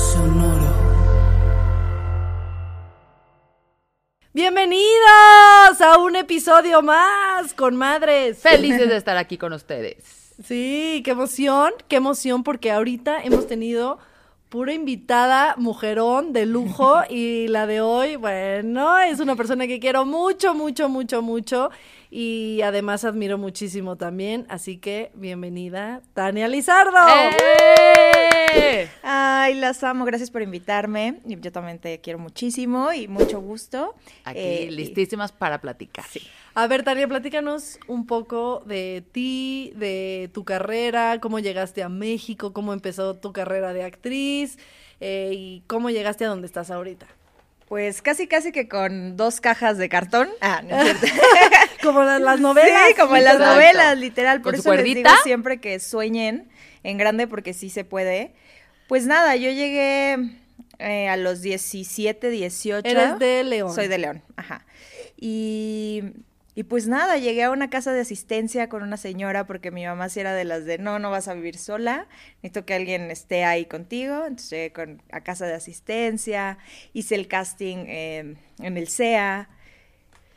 [0.00, 0.72] Sonoro.
[4.32, 8.38] Bienvenidos a un episodio más con madres.
[8.38, 10.32] Felices de estar aquí con ustedes.
[10.42, 13.98] Sí, qué emoción, qué emoción porque ahorita hemos tenido
[14.48, 20.06] pura invitada, mujerón de lujo y la de hoy, bueno, es una persona que quiero
[20.06, 21.70] mucho, mucho, mucho, mucho
[22.10, 26.98] y además admiro muchísimo también, así que bienvenida Tania Lizardo.
[28.52, 28.88] ¡Eh!
[29.02, 31.20] Ay, las amo, gracias por invitarme.
[31.24, 33.94] Yo también te quiero muchísimo y mucho gusto.
[34.24, 36.04] Aquí Eh, y- listísimas para platicar.
[36.54, 42.52] A ver, Tania, platícanos un poco de ti, de tu carrera, cómo llegaste a México,
[42.52, 44.58] cómo empezó tu carrera de actriz
[45.00, 47.06] eh, y cómo llegaste a donde estás ahorita.
[47.68, 50.28] Pues casi, casi que con dos cajas de cartón.
[50.40, 51.06] Ah, no es cierto.
[51.82, 52.88] Como las, las novelas.
[52.88, 53.54] Sí, como en las Exacto.
[53.54, 54.40] novelas, literal.
[54.40, 56.48] Por ¿Con eso su les digo siempre que sueñen
[56.82, 58.32] en grande porque sí se puede.
[58.88, 60.16] Pues nada, yo llegué
[60.78, 62.88] eh, a los 17, 18.
[62.88, 63.74] Eres de León.
[63.74, 64.64] Soy de León, ajá.
[65.16, 66.02] Y,
[66.54, 70.08] y pues nada, llegué a una casa de asistencia con una señora porque mi mamá
[70.08, 72.06] sí era de las de no, no vas a vivir sola,
[72.42, 74.24] necesito que alguien esté ahí contigo.
[74.26, 76.58] Entonces llegué con, a casa de asistencia,
[76.92, 79.48] hice el casting eh, en el CEA,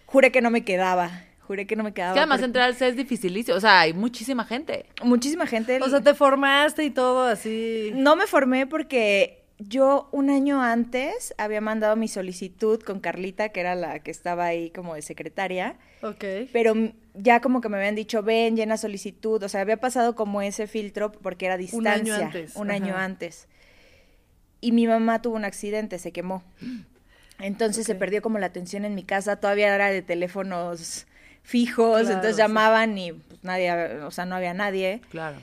[0.06, 1.24] juré que no me quedaba.
[1.48, 2.12] Juré que no me quedaba.
[2.12, 3.58] Es que además porque entrar al CES es dificilísimo.
[3.58, 4.86] O sea, hay muchísima gente.
[5.04, 5.80] Muchísima gente.
[5.82, 7.92] O sea, te formaste y todo así.
[7.96, 13.60] No me formé porque yo un año antes había mandado mi solicitud con Carlita, que
[13.60, 16.24] era la que estaba ahí como de secretaria, Ok.
[16.52, 16.74] pero
[17.14, 20.66] ya como que me habían dicho, ven, llena solicitud, o sea, había pasado como ese
[20.68, 22.26] filtro porque era Un año distancia.
[22.26, 23.48] antes, Un año antes.
[24.60, 26.44] Y mi mamá tuvo un accidente, se quemó.
[27.40, 31.06] Entonces se perdió como la atención en mi casa, todavía era de teléfonos
[31.44, 32.42] fijos, Claro, entonces sí.
[32.42, 33.72] llamaban y pues, nadie,
[34.02, 35.02] o sea, no había nadie.
[35.12, 35.38] Claro.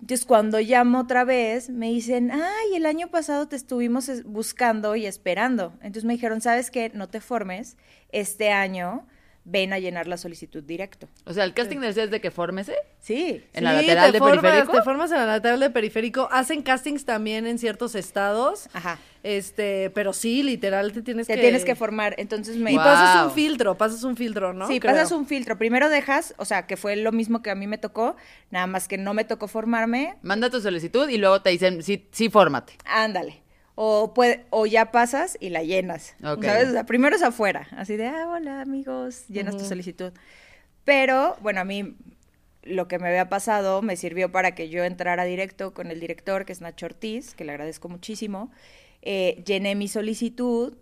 [0.00, 4.96] Entonces, cuando llamo otra vez, me dicen, ay, el año pasado te estuvimos es- buscando
[4.96, 5.72] y esperando.
[5.76, 6.90] Entonces me dijeron, ¿sabes qué?
[6.92, 7.76] No te formes.
[8.10, 9.06] Este año
[9.46, 11.08] ven a llenar la solicitud directo.
[11.24, 13.44] O sea, el casting del CES de que fórmese Sí.
[13.52, 14.72] en la Sí, lateral te de formas, periférico.
[14.72, 16.28] Te formas en la lateral de periférico.
[16.32, 18.68] Hacen castings también en ciertos estados.
[18.72, 18.98] Ajá.
[19.22, 21.40] Este, pero sí, literal, te tienes Te que.
[21.40, 22.14] tienes que formar.
[22.18, 22.72] Entonces me...
[22.72, 22.84] Y Wow.
[22.84, 24.66] pasas un filtro, pasas un filtro, ¿no?
[24.66, 24.92] Sí, Creo.
[24.94, 25.58] pasas un filtro.
[25.58, 28.16] Primero dejas, o sea, que fue lo mismo que a mí me tocó,
[28.50, 30.16] nada más que no me tocó formarme.
[30.22, 32.74] Manda tu solicitud y luego te dicen, sí, sí, fórmate.
[32.86, 33.42] Ándale.
[33.76, 36.14] O, puede, o ya pasas y la llenas.
[36.20, 36.68] ¿Sabes?
[36.68, 37.66] O sea, primero es afuera.
[37.72, 40.12] Así de, ah, hola amigos, llenas tu solicitud.
[40.84, 41.96] Pero, bueno, a mí
[42.62, 46.44] lo que me había pasado me sirvió para que yo entrara directo con el director,
[46.44, 48.50] que es Nacho Ortiz, que le agradezco muchísimo.
[49.02, 50.76] Eh, llené mi solicitud,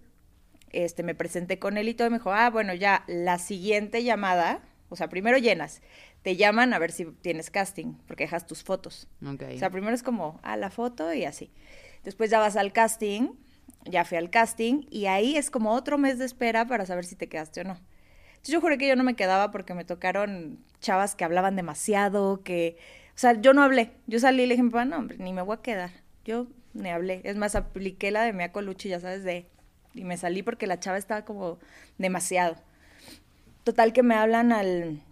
[0.70, 4.04] este, me presenté con él y todo, y me dijo, ah, bueno, ya, la siguiente
[4.04, 5.82] llamada, o sea, primero llenas,
[6.22, 9.08] te llaman a ver si tienes casting, porque dejas tus fotos.
[9.25, 11.50] O sea, primero es como, a la foto y así.
[12.04, 13.28] Después ya vas al casting,
[13.84, 17.16] ya fui al casting, y ahí es como otro mes de espera para saber si
[17.16, 17.78] te quedaste o no.
[18.42, 22.42] Entonces yo juré que yo no me quedaba porque me tocaron chavas que hablaban demasiado,
[22.42, 22.76] que...
[23.14, 23.92] O sea, yo no hablé.
[24.08, 25.90] Yo salí y le dije, "Pa, no, hombre, ni me voy a quedar.
[26.24, 27.20] Yo ni hablé.
[27.24, 29.46] Es más, apliqué la de Mia Colucci, ya sabes, de...
[29.94, 31.58] Y me salí porque la chava estaba como
[31.98, 32.56] demasiado.
[33.64, 35.02] Total que me hablan al,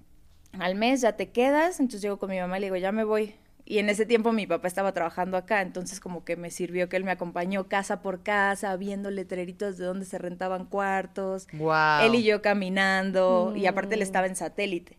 [0.58, 1.78] al mes, ya te quedas.
[1.78, 3.34] Entonces llego con mi mamá y le digo, ya me voy.
[3.70, 6.97] Y en ese tiempo mi papá estaba trabajando acá, entonces como que me sirvió que
[6.97, 11.47] él me acompañó casa por casa, viendo letreritos de dónde se rentaban cuartos.
[11.53, 12.00] Wow.
[12.03, 14.98] Él y yo caminando, y aparte él estaba en satélite.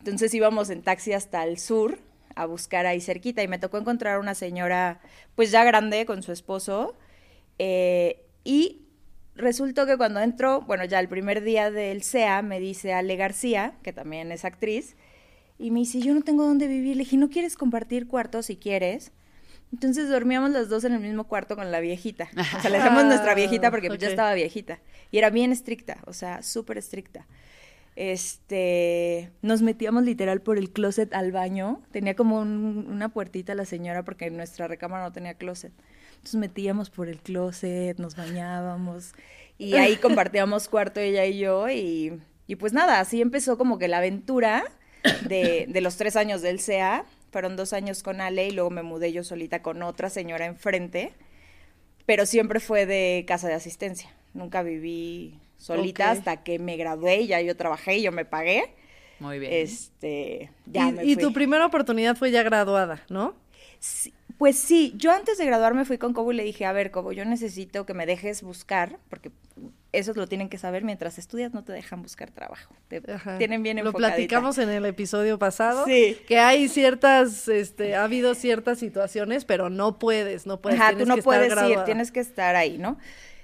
[0.00, 1.98] Entonces íbamos en taxi hasta el sur
[2.34, 5.00] a buscar ahí cerquita y me tocó encontrar una señora
[5.34, 6.98] pues ya grande con su esposo
[7.58, 8.82] eh, y
[9.34, 13.78] resultó que cuando entró, bueno ya el primer día del SEA me dice Ale García,
[13.82, 14.94] que también es actriz,
[15.60, 18.56] y me dice yo no tengo dónde vivir, le dije no quieres compartir cuarto si
[18.56, 19.12] quieres.
[19.72, 22.28] Entonces dormíamos las dos en el mismo cuarto con la viejita.
[22.58, 24.10] O sea, le decíamos nuestra viejita porque pues, ya ok.
[24.12, 24.80] estaba viejita.
[25.12, 27.26] Y era bien estricta, o sea, súper estricta.
[27.94, 31.82] Este, nos metíamos literal por el closet al baño.
[31.92, 35.72] Tenía como un- una puertita la señora porque nuestra recámara no tenía closet.
[36.16, 39.12] Entonces metíamos por el closet, nos bañábamos
[39.58, 43.86] y ahí compartíamos cuarto ella y yo y, y pues nada, así empezó como que
[43.88, 44.64] la aventura
[45.20, 47.06] de, de los tres años del CA.
[47.32, 51.16] Fueron dos años con Ale y luego me mudé yo solita con otra señora enfrente.
[52.06, 54.10] Pero siempre fue de casa de asistencia.
[54.34, 58.74] Nunca viví solita hasta que me gradué y ya yo trabajé y yo me pagué.
[59.18, 59.52] Muy bien.
[59.52, 61.16] Este, ya y, me y fui.
[61.16, 63.36] tu primera oportunidad fue ya graduada, ¿no?
[63.78, 66.90] Sí, Pues sí, yo antes de graduarme fui con Cobo y le dije, a ver,
[66.90, 69.30] Cobo, yo necesito que me dejes buscar, porque
[69.92, 72.74] eso lo tienen que saber, mientras estudias no te dejan buscar trabajo.
[72.88, 73.00] Te
[73.38, 74.14] tienen bien Lo enfocadita.
[74.14, 75.84] platicamos en el episodio pasado.
[75.86, 76.16] Sí.
[76.28, 80.80] Que hay ciertas, este, ha habido ciertas situaciones, pero no puedes, no puedes.
[80.80, 82.98] Ajá, tú no que puedes ir, tienes que estar ahí, ¿no?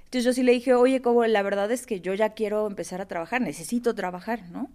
[0.05, 3.01] Entonces yo sí le dije, oye, Cobo, la verdad es que yo ya quiero empezar
[3.01, 4.71] a trabajar, necesito trabajar, ¿no?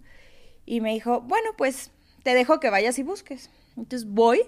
[0.66, 1.90] Y me dijo, bueno, pues
[2.22, 3.50] te dejo que vayas y busques.
[3.76, 4.42] Entonces voy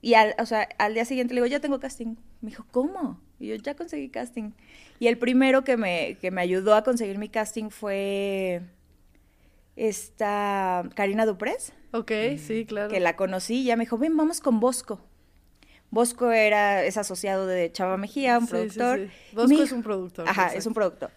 [0.00, 2.16] y al, o sea, al día siguiente le digo, ya tengo casting.
[2.40, 3.20] Me dijo, ¿cómo?
[3.44, 4.50] Y yo, ya conseguí casting.
[4.98, 8.62] Y el primero que me, que me ayudó a conseguir mi casting fue
[9.76, 12.88] esta Karina Duprés Ok, sí, claro.
[12.90, 15.00] que la conocí y ya me dijo, ven, vamos con Bosco.
[15.90, 18.98] Bosco era, es asociado de Chava Mejía, un Sí, productor.
[18.98, 19.34] sí.
[19.36, 20.58] Bosco me es un productor, Ajá, exacto.
[20.58, 21.10] es un productor.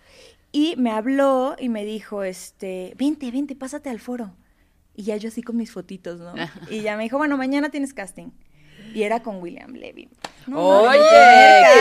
[0.51, 4.35] Y me habló y me dijo, este, vente, vente, pásate al foro.
[4.95, 6.33] Y ya yo así con mis fotitos, ¿no?
[6.69, 8.29] y ya me dijo, bueno, mañana tienes casting.
[8.94, 10.09] Y era con William Levy.
[10.47, 10.99] No, Oye,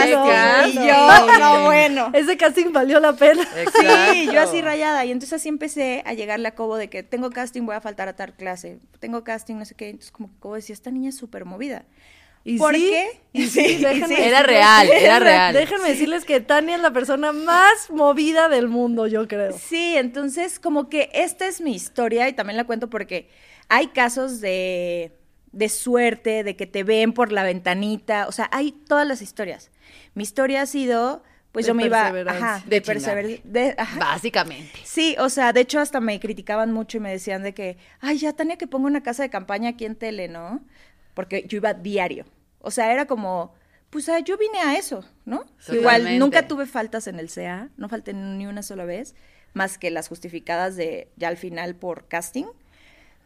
[0.03, 2.11] qué yo, no, bueno.
[2.13, 3.47] Ese casting valió la pena.
[3.81, 5.05] Sí, yo así rayada.
[5.05, 8.09] Y entonces así empecé a llegarle a Cobo de que tengo casting, voy a faltar
[8.09, 8.79] a tal clase.
[8.99, 9.89] Tengo casting, no sé qué.
[9.89, 11.85] Entonces como que Cobo decía, esta niña es súper movida.
[12.43, 12.89] ¿Y ¿Por sí?
[12.89, 13.21] qué?
[13.33, 14.21] Y Sí, sí, y déjenme sí.
[14.21, 15.53] Era real, era real.
[15.53, 19.57] Déjenme decirles que Tania es la persona más movida del mundo, yo creo.
[19.57, 23.29] Sí, entonces como que esta es mi historia y también la cuento porque
[23.69, 25.11] hay casos de,
[25.57, 29.71] de suerte, de que te ven por la ventanita, o sea, hay todas las historias.
[30.13, 33.75] Mi historia ha sido, pues De yo me iba, ajá, de, De.
[33.97, 34.79] Básicamente.
[34.83, 38.19] Sí, o sea, de hecho hasta me criticaban mucho y me decían de que, ay,
[38.19, 40.61] ya Tania que pongo una casa de campaña aquí en tele, ¿no?
[41.15, 42.27] Porque yo iba diario.
[42.59, 43.55] O sea, era como,
[43.89, 45.43] pues ah, yo vine a eso, ¿no?
[45.71, 49.15] Igual nunca tuve faltas en el CA, no falté ni una sola vez,
[49.53, 52.45] más que las justificadas de ya al final por casting,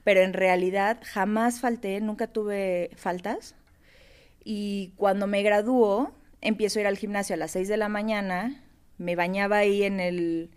[0.03, 3.55] pero en realidad jamás falté, nunca tuve faltas.
[4.43, 8.63] Y cuando me graduó, empiezo a ir al gimnasio a las 6 de la mañana,
[8.97, 10.51] me bañaba ahí en el,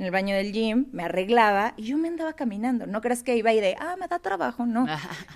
[0.00, 2.86] en el baño del gym, me arreglaba y yo me andaba caminando.
[2.86, 4.86] No creas que iba ahí de, ah, me da trabajo, no.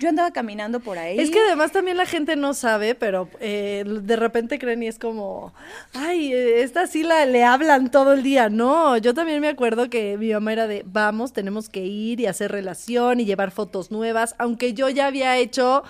[0.00, 1.20] Yo andaba caminando por ahí.
[1.20, 4.99] Es que además también la gente no sabe, pero eh, de repente creen y es
[4.99, 5.52] como,
[5.93, 8.49] ay, eh, esta sí la, le hablan todo el día.
[8.49, 12.26] No, yo también me acuerdo que mi mamá era de, vamos, tenemos que ir y
[12.26, 15.84] hacer relación y llevar fotos nuevas, aunque yo ya había hecho...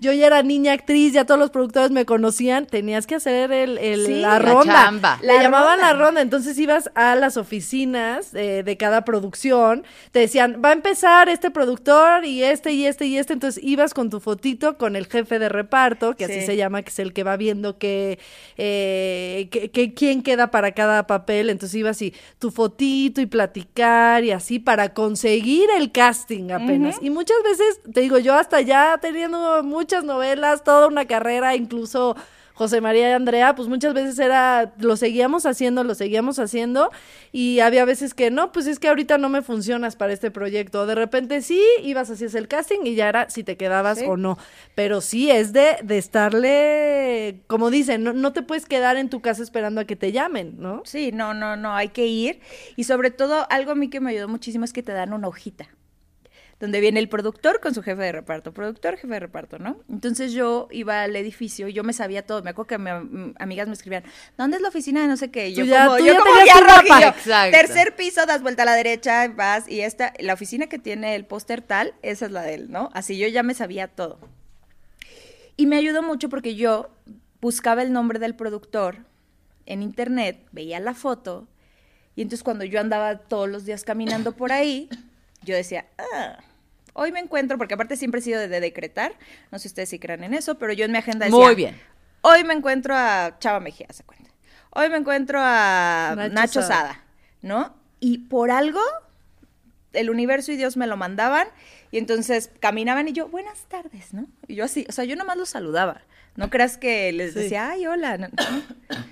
[0.00, 3.76] Yo ya era niña actriz, ya todos los productores me conocían, tenías que hacer el,
[3.78, 5.18] el- Sí, la ronda.
[5.20, 6.20] Le La llamaban la ronda.
[6.22, 11.50] entonces ibas a las oficinas eh, de cada producción, te decían, va a empezar este
[11.50, 15.38] productor y este y este y este, entonces ibas con tu fotito con el jefe
[15.38, 16.46] de reparto, que así Sí.
[16.46, 18.18] se llama, que es el que va viendo que,
[18.56, 24.24] eh, que- que quién queda para cada papel, entonces ibas y tu fotito y platicar
[24.24, 26.96] y así para conseguir el casting apenas.
[27.00, 32.16] Y muchas veces, te digo, yo hasta ya teniendo muchas novelas, toda una carrera, incluso...
[32.52, 36.90] José María y Andrea, pues muchas veces era, lo seguíamos haciendo, lo seguíamos haciendo,
[37.32, 40.84] y había veces que no, pues es que ahorita no me funcionas para este proyecto.
[40.84, 44.04] De repente sí, ibas, hacías el casting y ya era si te quedabas Sí.
[44.06, 44.36] o no.
[44.74, 49.22] Pero sí es de, de estarle, como dicen, no, no te puedes quedar en tu
[49.22, 50.82] casa esperando a que te llamen, ¿no?
[50.84, 52.40] Sí, no, no, no, hay que ir.
[52.76, 55.28] Y sobre todo, algo a mí que me ayudó muchísimo es que te dan una
[55.28, 55.66] hojita.
[56.60, 59.78] Donde viene el productor con su jefe de reparto, productor, jefe de reparto, ¿no?
[59.88, 62.42] Entonces yo iba al edificio y yo me sabía todo.
[62.42, 64.04] Me acuerdo que mi am- amigas me escribían,
[64.36, 65.48] ¿dónde es la oficina de no sé qué?
[65.48, 67.08] Y yo ya- como, yo ya como ya.
[67.08, 67.56] Exacto.
[67.56, 71.24] Tercer piso, das vuelta a la derecha, vas y esta, la oficina que tiene el
[71.24, 72.90] póster tal, esa es la de él, ¿no?
[72.92, 74.18] Así yo ya me sabía todo.
[75.56, 76.90] Y me ayudó mucho porque yo
[77.40, 78.98] buscaba el nombre del productor
[79.64, 81.48] en internet, veía la foto,
[82.16, 84.88] y entonces cuando yo andaba todos los días caminando por ahí,
[85.42, 86.38] yo decía, ah,
[87.00, 89.12] hoy me encuentro, porque aparte siempre he sido de, de decretar,
[89.50, 91.80] no sé ustedes si crean en eso, pero yo en mi agenda decía, Muy bien.
[92.20, 94.30] hoy me encuentro a Chava Mejía, se cuenta.
[94.70, 96.68] Hoy me encuentro a Nacho Nacho, Sada.
[96.68, 97.04] Sada,
[97.42, 97.74] ¿no?
[98.00, 98.80] Y por algo,
[99.94, 101.48] el universo y Dios me lo mandaban,
[101.90, 104.26] y entonces caminaban y yo, buenas tardes, ¿no?
[104.46, 106.02] Y yo así, o sea, yo nomás los saludaba.
[106.36, 107.40] No creas que les Sí.
[107.40, 108.16] decía, ay, hola.
[108.18, 109.04] no, no.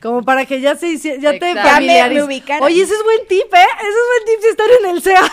[0.00, 1.68] Como para que ya se hici- ya te Exacto.
[1.70, 2.60] Familiarices.
[2.60, 3.66] Oye, ese es buen tip, ¿eh?
[3.78, 5.32] Ese es buen tip si están en el CEA.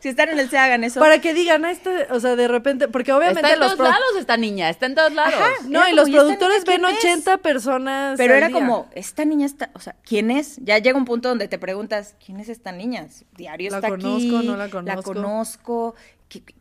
[0.00, 1.00] Si están en el C, hagan eso.
[1.00, 3.88] Para que digan, ah, este, o sea, de repente, porque obviamente Está en los todos
[3.90, 5.34] lados esta niña, está en todos lados.
[5.34, 5.48] Ajá.
[5.68, 6.98] No, y los como, ¿y esta productores ven quién es?
[7.04, 8.16] 80 personas.
[8.18, 8.54] Pero era día.
[8.54, 10.56] como, esta niña está, o sea, ¿quién es?
[10.62, 13.06] Ya llega un punto donde te preguntas, ¿quién es esta niña?
[13.36, 15.02] Diario La está conozco, aquí, no la La conozco.
[15.14, 15.94] conozco.
[16.28, 16.54] ¿qué- qué-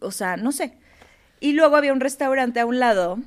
[0.00, 0.72] o sea, no sé.
[1.40, 3.18] Y luego había un restaurante a un lado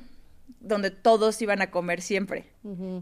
[0.62, 2.46] donde todos iban a comer siempre,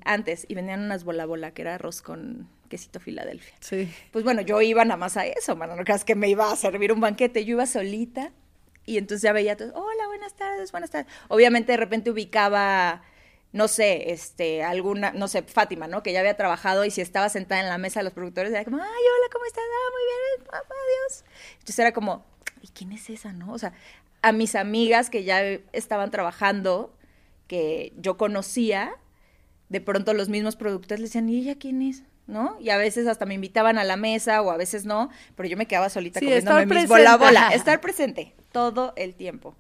[0.05, 3.55] antes, y vendían unas bola bola, que era arroz con quesito Filadelfia.
[3.61, 3.93] Sí.
[4.13, 6.57] Pues bueno, yo iba nada más a eso, mano, no creas que me iba a
[6.57, 8.33] servir un banquete, yo iba solita,
[8.87, 11.13] y entonces ya veía todo, hola, buenas tardes, buenas tardes.
[11.29, 13.03] Obviamente de repente ubicaba,
[13.53, 16.03] no sé, este, alguna, no sé, Fátima, ¿no?
[16.03, 18.65] Que ya había trabajado y si estaba sentada en la mesa de los productores, era
[18.65, 19.65] como, ay, hola, ¿cómo estás?
[19.65, 21.25] Ah, muy bien, papá, adiós.
[21.53, 22.25] Entonces era como,
[22.63, 23.53] ¿y quién es esa, no?
[23.53, 23.75] O sea,
[24.23, 26.97] a mis amigas que ya estaban trabajando,
[27.51, 28.93] que yo conocía,
[29.71, 32.05] de pronto los mismos productores le decían, ¿y ella quién es?
[32.29, 32.57] ¿no?
[32.61, 35.57] Y a veces hasta me invitaban a la mesa o a veces no, pero yo
[35.57, 39.57] me quedaba solita Sí, comiéndome mis bola bola, estar presente todo el tiempo.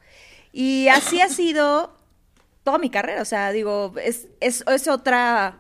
[0.53, 1.93] Y así ha sido
[2.63, 5.59] toda mi carrera, o sea, digo, es, es, es otra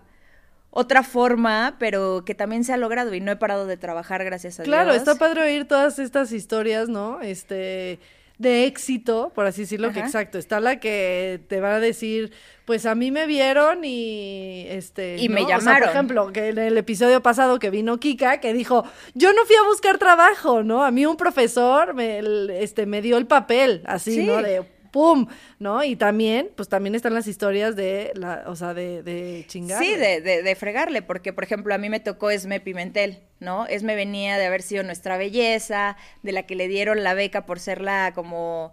[0.70, 4.60] otra forma, pero que también se ha logrado y no he parado de trabajar gracias
[4.60, 4.98] a Claro, Dios.
[4.98, 7.20] está padre oír todas estas historias, ¿no?
[7.22, 7.98] Este,
[8.40, 10.38] de éxito, por así decirlo, que exacto.
[10.38, 12.32] Está la que te va a decir,
[12.64, 15.18] pues a mí me vieron y este.
[15.18, 15.46] Y me ¿no?
[15.46, 15.80] O sea, llamaron.
[15.80, 19.56] por ejemplo, que en el episodio pasado que vino Kika, que dijo, yo no fui
[19.56, 20.82] a buscar trabajo, ¿no?
[20.84, 24.24] A mí un profesor me, el- este, me dio el papel, así, Sí.
[24.26, 24.40] ¿no?
[24.42, 25.26] De pum,
[25.58, 25.82] ¿no?
[25.84, 29.82] Y también, pues también están las historias de la, o sea, de, de chingar.
[29.82, 33.66] Sí, de, de, de fregarle, porque por ejemplo a mí me tocó Esme Pimentel, ¿no?
[33.66, 37.60] Esme venía de haber sido nuestra belleza, de la que le dieron la beca por
[37.60, 38.72] ser la como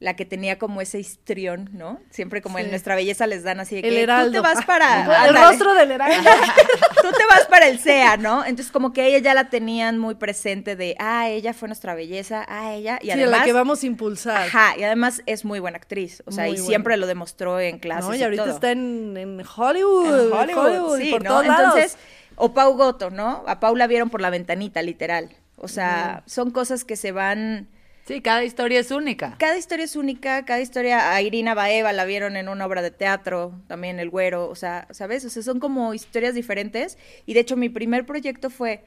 [0.00, 2.00] la que tenía como ese histrión, ¿no?
[2.10, 2.70] Siempre como en Sí.
[2.70, 5.92] nuestra belleza les dan así de que El tú te vas para el rostro del
[5.92, 6.28] heraldo.
[7.02, 8.44] tú te vas para el SEA, ¿no?
[8.44, 12.44] Entonces como que ella ya la tenían muy presente de, ah, ella fue nuestra belleza,
[12.48, 14.48] ah, ella y sí, además a la que vamos a impulsar.
[14.48, 16.66] Ajá, y además es muy buena actriz, o sea, Muy y buena.
[16.68, 18.54] siempre lo demostró en clases No, y ahorita todo.
[18.54, 20.32] está en, en Hollywood.
[20.42, 21.30] En en Hollywood, y por ¿no?
[21.30, 21.64] todos lados.
[21.76, 21.98] Entonces,
[22.36, 23.44] o Pau Goto, ¿no?
[23.46, 25.30] A Pau la vieron por la ventanita, literal.
[25.56, 27.68] O sea, son cosas que se van...
[28.06, 29.36] Sí, cada historia es única.
[29.38, 31.14] Cada historia es única, cada historia...
[31.14, 34.86] A Irina Baeva la vieron en una obra de teatro, también El Güero, o sea,
[34.90, 35.24] ¿sabes?
[35.24, 36.98] O sea, son como historias diferentes.
[37.24, 38.84] Y de hecho, mi primer proyecto fue...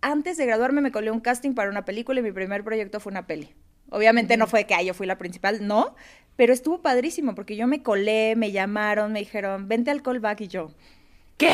[0.00, 3.10] Antes de graduarme me colé un casting para una película y mi primer proyecto fue
[3.12, 3.54] una peli.
[3.90, 5.94] Obviamente no fue que ah, yo fui la principal, no,
[6.36, 10.48] pero estuvo padrísimo porque yo me colé, me llamaron, me dijeron, vente al callback y
[10.48, 10.72] yo,
[11.36, 11.50] ¿Qué?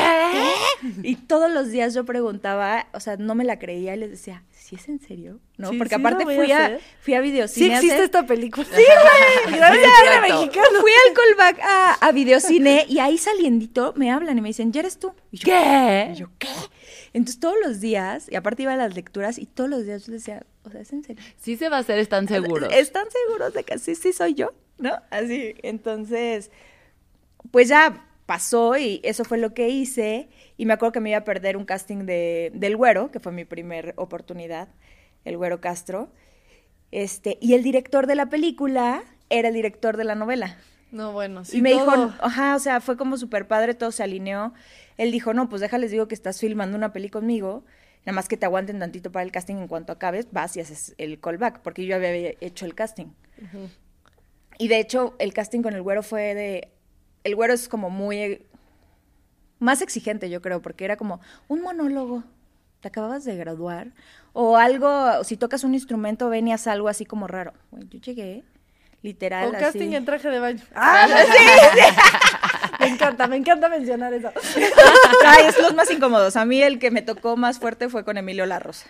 [1.03, 4.43] y todos los días yo preguntaba, o sea, no me la creía y les decía,
[4.51, 5.39] ¿sí es en serio?
[5.57, 5.69] ¿No?
[5.71, 7.73] Sí, Porque sí aparte a fui a, fui a Sí videocine.
[7.73, 8.65] a existe hacer- esta película.
[8.67, 9.57] Sí, güey.
[9.57, 9.91] Gracias,
[10.25, 10.79] Sí, mexicano.
[10.81, 14.81] Fui al callback a, a videocine y ahí saliendito me hablan y me dicen, ¿ya
[14.81, 15.13] eres tú?
[15.31, 16.09] Y yo, ¿Qué?
[16.13, 16.47] Y yo, ¿qué?
[17.13, 20.11] Entonces todos los días, y aparte iba a las lecturas y todos los días yo
[20.13, 21.23] les decía, o sea, ¿es en serio?
[21.37, 22.71] Sí se va a hacer, están seguros.
[22.73, 24.53] ¿Están seguros de que sí, sí soy yo?
[24.77, 24.93] ¿No?
[25.09, 26.51] Así, entonces,
[27.51, 30.29] pues ya pasó y eso fue lo que hice.
[30.57, 33.31] Y me acuerdo que me iba a perder un casting de, del Güero, que fue
[33.31, 34.69] mi primer oportunidad,
[35.25, 36.11] el Güero Castro.
[36.91, 40.57] Este, y el director de la película era el director de la novela.
[40.91, 41.57] No, bueno, sí.
[41.57, 41.79] y me todo.
[41.79, 44.53] dijo, ajá, o sea, fue como súper padre, todo se alineó.
[44.97, 47.63] Él dijo, no, pues déjales, digo que estás filmando una peli conmigo,
[48.05, 50.93] nada más que te aguanten tantito para el casting en cuanto acabes, vas y haces
[50.97, 53.07] el callback, porque yo había hecho el casting.
[54.57, 56.69] Y de hecho, el casting con el güero fue de...
[57.23, 58.17] El güero es como muy...
[58.17, 58.45] eh,
[59.59, 62.23] Más exigente, yo creo, porque era como un monólogo.
[62.81, 63.91] Te acababas de graduar.
[64.33, 67.53] O algo, si tocas un instrumento, ven y haz algo así como raro.
[67.69, 68.43] Bueno, yo llegué,
[69.03, 69.63] literal, así.
[69.65, 70.63] casting en traje de baño.
[70.73, 71.07] ¡Ah!
[72.79, 74.31] me encanta, me encanta mencionar eso.
[75.25, 76.35] Ay, es los más incómodos.
[76.35, 78.87] A mí el que me tocó más fuerte fue con Emilio La Rosa.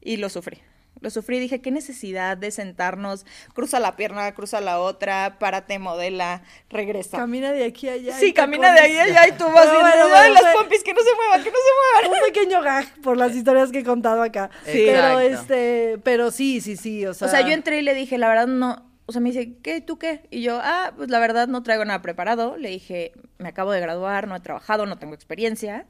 [0.00, 0.60] Y lo sufrí.
[1.00, 3.24] Lo sufrí y dije, qué necesidad de sentarnos,
[3.54, 7.18] cruza la pierna, cruza la otra, párate, modela, regresa.
[7.18, 8.16] Camina de aquí a allá.
[8.18, 8.98] sí, camina de tacones.
[9.00, 11.00] ahí a allá y tú vas viendo, bueno, ay, bueno, las fue- pompis, que no
[11.00, 12.18] se muevan, que no se muevan.
[12.20, 14.50] Un pequeño gag por las historias que he contado acá.
[14.64, 14.84] Sí.
[14.86, 15.54] Pero Exacto.
[15.54, 17.28] este, pero sí, sí, sí, o sea.
[17.28, 19.80] O sea, yo entré y le dije, la verdad no, o sea, me dice, ¿qué,
[19.80, 20.22] tú qué?
[20.30, 22.56] Y yo, ah, pues la verdad no traigo nada preparado.
[22.56, 25.86] Le dije, me acabo de graduar, no he trabajado, no tengo experiencia,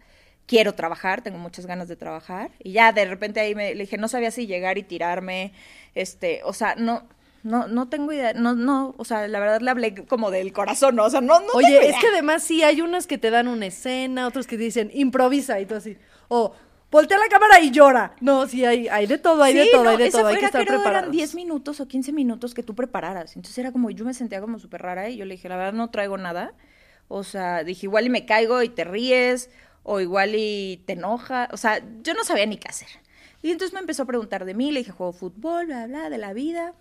[0.48, 2.50] quiero trabajar, tengo muchas ganas de trabajar.
[2.58, 5.52] Y ya de repente ahí me, le dije, no sabía si llegar y tirarme,
[5.94, 7.04] este, o sea, no,
[7.44, 10.96] no, no tengo idea, no, no, o sea, la verdad le hablé como del corazón,
[10.96, 11.04] ¿no?
[11.04, 12.00] O sea, no, no tengo Oye, es idea.
[12.00, 15.60] que además sí, hay unas que te dan una escena, otros que te dicen improvisa
[15.60, 15.98] y tú así.
[16.28, 16.54] O
[16.90, 18.14] voltea la cámara y llora.
[18.20, 20.26] No, sí, hay, hay de todo, hay de todo, no, hay de todo.
[20.26, 21.08] Hay que estar creo, preparados.
[21.08, 23.36] eran 10 minutos o 15 minutos que tú prepararas.
[23.36, 25.74] Entonces era como, yo me sentía como súper rara y yo le dije, la verdad
[25.74, 26.54] no traigo nada.
[27.08, 29.50] O sea, dije, igual y me caigo y te ríes,
[29.90, 31.48] o igual y te enoja.
[31.50, 32.88] O sea, yo no sabía ni qué hacer.
[33.42, 36.18] Y entonces me empezó a preguntar de mí, le dije, juego fútbol, bla, bla, de
[36.18, 36.74] la vida.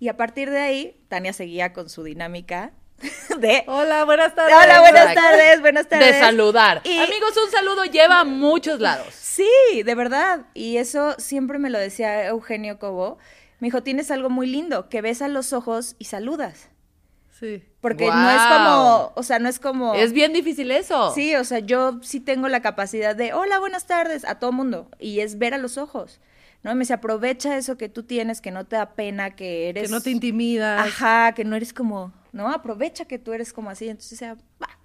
[0.00, 2.72] Y a partir de ahí, Tania seguía con su dinámica
[3.38, 3.62] de...
[3.68, 4.56] Hola, buenas tardes.
[4.60, 6.14] Hola, buenas tardes, buenas tardes.
[6.14, 6.80] De saludar.
[6.84, 9.14] Y- Amigos, un saludo lleva a muchos lados.
[9.14, 9.48] Sí,
[9.84, 10.46] de verdad.
[10.54, 13.18] Y eso siempre me lo decía Eugenio Cobo.
[13.60, 16.69] Me dijo, tienes algo muy lindo, que ves a los ojos y saludas.
[17.40, 17.64] Sí.
[17.80, 19.94] Porque no es como, o sea, no es como...
[19.94, 21.14] Es bien difícil eso.
[21.14, 24.90] Sí, o sea, yo sí tengo la capacidad de, hola, buenas tardes, a todo mundo.
[24.98, 26.20] Y es ver a los ojos,
[26.62, 26.74] ¿no?
[26.74, 29.84] Me dice, aprovecha eso que tú tienes, que no te da pena, que eres...
[29.84, 30.86] Que no te intimidas.
[30.86, 32.48] Ajá, que no eres como, ¿no?
[32.48, 33.88] Aprovecha que tú eres como así.
[33.88, 34.78] Entonces, o sea, va.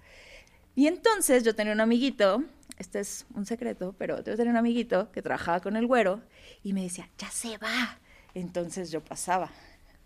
[0.74, 2.42] Y entonces yo tenía un amiguito,
[2.78, 6.22] este es un secreto, pero yo tenía un amiguito que trabajaba con el güero
[6.62, 7.98] y me decía, ya se va.
[8.32, 9.50] Entonces yo pasaba,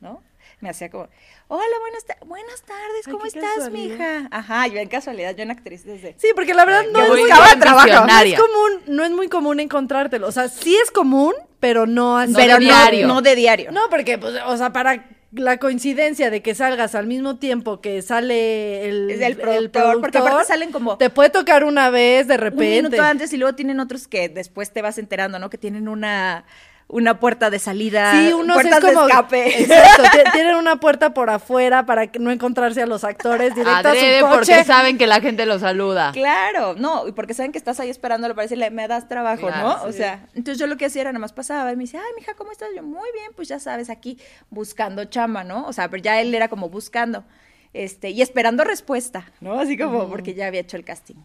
[0.00, 0.22] ¿no?
[0.60, 1.08] Me hacía como,
[1.48, 3.96] hola, buenas, ta- buenas tardes, ¿cómo estás, casualidad.
[4.20, 4.28] mija?
[4.30, 6.14] Ajá, yo en casualidad, yo en actriz desde...
[6.18, 10.26] Sí, porque la verdad no es, muy no es común, no es muy común encontrártelo.
[10.26, 12.32] O sea, sí es común, pero no así.
[12.32, 13.06] No pero de no, diario.
[13.06, 13.70] no de diario.
[13.72, 18.02] No, porque, pues, o sea, para la coincidencia de que salgas al mismo tiempo que
[18.02, 22.34] sale el, Es el productor, porque aparte salen como- Te puede tocar una vez de
[22.34, 22.82] un repente.
[22.82, 25.48] minuto antes y luego tienen otros que después te vas enterando, ¿no?
[25.48, 26.44] Que tienen una,
[26.92, 29.06] una puerta de salida, Sí, unos puertas es como.
[29.06, 29.62] de escape.
[29.62, 33.70] Exacto, ti- tienen una puerta por afuera para que no encontrarse a los actores directo
[33.70, 34.36] a Adrede su coche.
[34.36, 36.10] porque saben que la gente lo saluda.
[36.12, 39.68] Claro, no, y porque saben que estás ahí esperándolo para decirle, me das trabajo, Claro,
[39.68, 39.82] ¿no?
[39.84, 42.12] O sea, entonces yo lo que hacía era nada más pasaba y me dice, ay,
[42.18, 42.68] mija, ¿cómo estás?
[42.74, 44.18] Yo, muy bien, pues ya sabes, aquí
[44.50, 45.66] buscando chamba, ¿no?
[45.66, 47.24] O sea, pero ya él era como buscando,
[47.72, 49.60] este, y esperando respuesta, ¿no?
[49.60, 51.16] Así como porque ya había hecho el casting.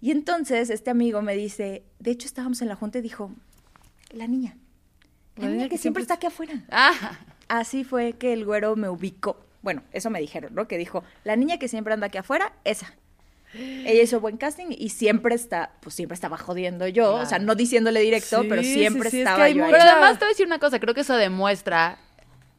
[0.00, 3.32] Y entonces este amigo me dice, de hecho estábamos en la junta y dijo,
[4.12, 4.56] la niña,
[5.38, 6.54] la, niña, que, siempre está aquí afuera.
[6.70, 6.92] Ah,
[7.48, 9.36] Así fue que el güero me ubicó.
[9.62, 10.68] Bueno, eso me dijeron, ¿no?
[10.68, 12.94] Que dijo, la niña que siempre anda aquí afuera, esa.
[13.54, 17.44] Ella hizo buen casting y siempre está, pues siempre estaba jodiendo yo, o sea, Claro.
[17.44, 19.70] no diciéndole directo, Sí, pero sí, siempre sí, es que estaba hay yo ahí.
[19.72, 21.98] Pero además te voy a decir una cosa, creo que eso demuestra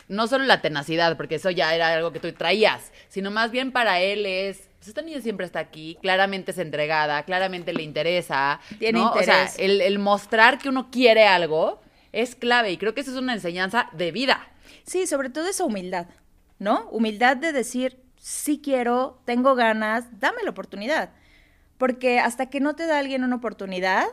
[0.07, 3.71] no solo la tenacidad, porque eso ya era algo que tú traías, sino más bien
[3.71, 8.59] para él es, pues esta niña siempre está aquí, claramente es entregada, claramente le interesa,
[8.79, 9.12] Tiene ¿no?
[9.12, 9.59] O sea, interés.
[9.59, 11.79] el, el mostrar que uno quiere algo
[12.12, 14.48] es clave y creo que eso es una enseñanza de vida.
[14.84, 16.08] Sí, sobre todo esa humildad,
[16.58, 16.89] ¿no?
[16.89, 21.12] Humildad de decir, sí quiero, tengo ganas, dame la oportunidad.
[21.77, 24.05] Porque hasta que no te da alguien una oportunidad,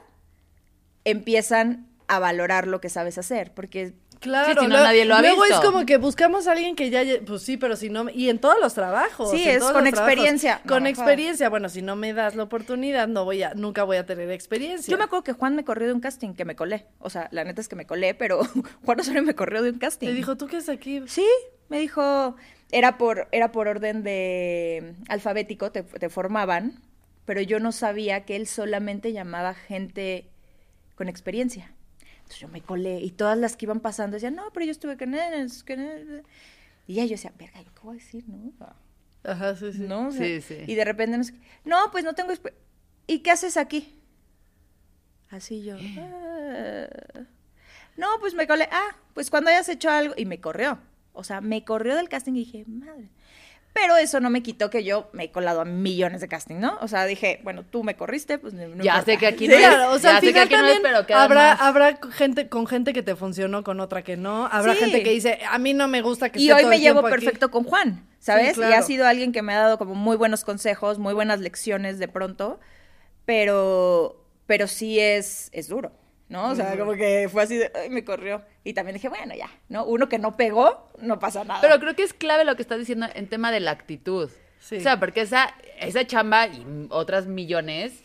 [1.05, 3.95] empiezan a valorar lo que sabes hacer, porque
[4.27, 5.61] Claro, Sí, si no, luego- nadie lo ha luego visto.
[5.61, 8.39] es como que buscamos a alguien que ya, pues sí, pero si no, y en
[8.41, 9.31] todos los trabajos.
[9.31, 9.89] Sí, es con trabajos.
[9.89, 10.61] experiencia.
[10.67, 14.05] Con experiencia, bueno, si no me das la oportunidad, no voy a, nunca voy a
[14.07, 14.91] tener experiencia.
[14.91, 16.87] Yo me acuerdo que Juan me corrió de un casting, que me colé.
[16.99, 18.41] O sea, la neta es que me colé, pero
[18.85, 20.09] Juan Osorio me corrió de un casting.
[20.09, 21.03] Te dijo, ¿tú qué es aquí?
[21.07, 21.27] Sí,
[21.69, 22.37] me dijo,
[22.73, 26.81] era por, era por orden de alfabético, te, te formaban,
[27.25, 30.29] pero yo no sabía que él solamente llamaba gente
[30.97, 31.71] con experiencia.
[32.27, 34.97] Entonces yo me colé y todas las que iban pasando decían, no, pero yo estuve
[34.97, 35.49] con él.
[35.65, 36.25] con él".
[36.89, 38.53] Y ya yo decía, verga, ¿yo qué voy a decir, no?
[39.23, 39.79] Ajá, sí, sí.
[39.83, 40.09] ¿No?
[40.09, 40.57] O sea, Sí, sí.
[40.67, 42.33] Y de repente, no, sé qué, no pues no tengo...
[43.07, 43.97] ¿Y qué haces aquí?
[45.31, 45.77] Así yo.
[45.99, 46.89] "Ah".
[47.97, 48.69] No, pues me colé.
[48.73, 50.15] Ah, pues cuando hayas hecho algo.
[50.17, 50.79] Y me corrió.
[51.13, 53.09] O sea, me corrió del casting y dije, madre.
[53.79, 56.79] Pero eso no me quitó que yo me he colado a millones de casting, ¿no?
[56.81, 59.03] O sea, dije, bueno, tú me corriste, pues no Ya importa.
[59.05, 60.67] sé que aquí Sí, no es, claro, o sea, ya al sé que aquí no
[60.67, 64.47] es, pero habrá, habrá gente con gente que te funcionó, con otra que no.
[64.51, 64.81] Habrá Sí.
[64.81, 66.83] gente que dice, a mí no me gusta que Y esté hoy todo me el
[66.83, 67.25] llevo tiempo aquí".
[67.25, 68.55] perfecto con Juan, ¿sabes?
[68.57, 71.41] Sí, Y ha sido alguien que me ha dado como muy buenos consejos, muy buenas
[71.41, 72.59] lecciones de pronto,
[73.27, 75.93] pero, pero sí es, es duro,
[76.29, 76.51] ¿no?
[76.51, 78.43] O sea, como que fue así de, "Ay, me corrió.
[78.67, 79.85] Y también dije, bueno, ya, ¿no?
[79.85, 81.61] Uno que no pegó, no pasa nada.
[81.61, 84.29] Pero creo que es clave lo que estás diciendo en tema de la actitud.
[84.59, 84.79] Sí.
[84.79, 88.03] O sea, porque esa, esa chamba y otras millones,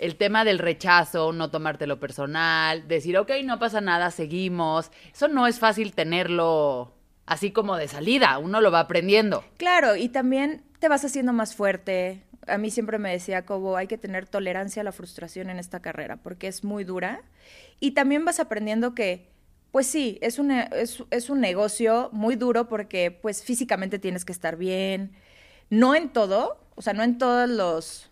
[0.00, 4.90] el tema del rechazo, no tomártelo personal, decir, ok, no pasa nada, seguimos.
[5.14, 6.92] Eso no es fácil tenerlo
[7.26, 9.44] así como de salida, uno lo va aprendiendo.
[9.58, 12.24] Claro, y también te vas haciendo más fuerte.
[12.48, 15.78] A mí siempre me decía Cobo, hay que tener tolerancia a la frustración en esta
[15.78, 17.22] carrera, porque es muy dura.
[17.78, 19.30] Y también vas aprendiendo que,
[19.70, 24.32] pues sí, es un, es, es un negocio muy duro porque pues físicamente tienes que
[24.32, 25.12] estar bien.
[25.70, 28.10] No en todo, o sea, no en todas los,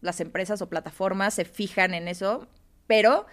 [0.00, 2.48] las empresas o plataformas se fijan en eso,
[2.86, 3.26] pero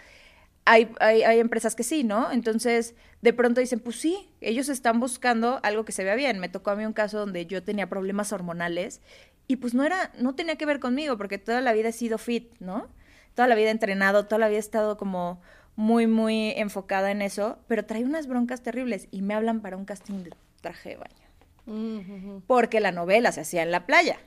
[0.65, 2.31] hay, hay, hay empresas que sí, ¿no?
[2.31, 6.39] Entonces, de pronto dicen, pues sí, ellos están buscando algo que se vea bien.
[6.39, 9.01] Me tocó a mí un caso donde yo tenía problemas hormonales
[9.47, 12.17] y pues no era, no tenía que ver conmigo, porque toda la vida he sido
[12.17, 12.89] fit, ¿no?
[13.35, 15.41] Toda la vida he entrenado, toda la vida he estado como
[15.75, 19.85] muy, muy enfocada en eso, pero traía unas broncas terribles y me hablan para un
[19.85, 21.25] casting de traje de baño.
[21.67, 22.41] Ujú.
[22.47, 24.17] Porque la novela se hacía en la playa.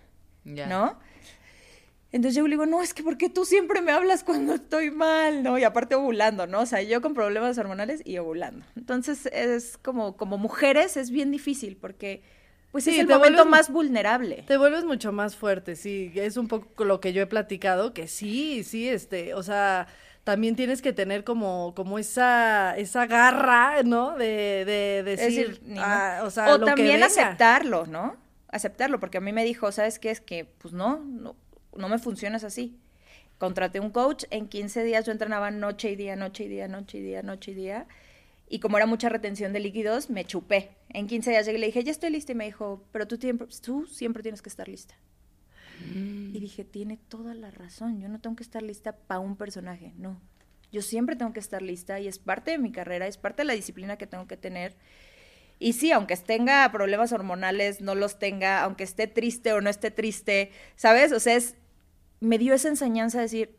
[0.45, 0.67] Ya.
[0.67, 0.99] ¿no?
[2.11, 5.43] Entonces yo le digo, no, es que porque tú siempre me hablas cuando estoy mal,
[5.43, 5.59] ¿no?
[5.59, 6.61] Y aparte ovulando, ¿no?
[6.61, 8.65] O sea, yo con problemas hormonales y ovulando.
[8.77, 12.23] Entonces es como, como mujeres es bien difícil porque
[12.73, 14.45] pues Sí, es el te momento vuelves- más vulnerable.
[14.47, 18.09] Te vuelves mucho más fuerte, sí, es un poco lo que yo he platicado, que
[18.09, 19.87] sí, sí, este, o sea,
[20.25, 24.17] también tienes que tener como, como esa, esa garra, ¿no?
[24.17, 28.17] De, de, Es decir, decir, ni ah, o sea, lo que también aceptarlo, ¿no?
[28.49, 30.11] Aceptarlo, porque a mí me dijo, ¿sabes qué?
[30.11, 31.37] Es que, pues no, no,
[31.75, 32.79] no me funcionas así.
[33.39, 36.99] Contraté un coach, en 15 días yo entrenaba noche y día, noche y día, noche
[36.99, 37.87] y día, noche y día.
[38.49, 40.71] Y como era mucha retención de líquidos, me chupé.
[40.89, 42.33] En 15 días llegué y le dije, ya estoy lista.
[42.33, 44.95] Y me dijo, pero tú, siempre- tú siempre tienes que estar lista.
[45.95, 48.01] Y dije, tiene toda la razón.
[48.01, 50.21] Yo no tengo que estar lista para un personaje, no.
[50.71, 53.47] Yo siempre tengo que estar lista y es parte de mi carrera, es parte de
[53.47, 54.77] la disciplina que tengo que tener.
[55.59, 59.91] Y sí, aunque tenga problemas hormonales, no los tenga, aunque esté triste o no esté
[59.91, 61.13] triste, ¿sabes?
[61.13, 61.57] O sea, es,
[62.21, 63.57] me dio esa enseñanza de decir,